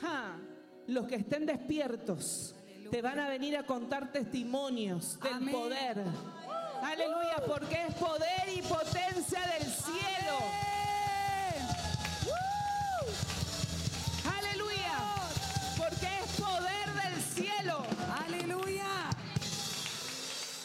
ja, 0.00 0.38
los 0.86 1.06
que 1.06 1.16
estén 1.16 1.46
despiertos, 1.46 2.54
te 2.90 3.02
van 3.02 3.18
a 3.18 3.28
venir 3.28 3.56
a 3.56 3.64
contar 3.64 4.12
testimonios 4.12 5.18
del 5.20 5.34
Amén. 5.34 5.54
poder. 5.54 6.04
Aleluya, 6.82 7.36
porque 7.46 7.86
es 7.88 7.94
poder 7.94 8.48
y 8.54 8.62
potencia 8.62 9.40
del 9.58 9.68
cielo. 9.70 10.79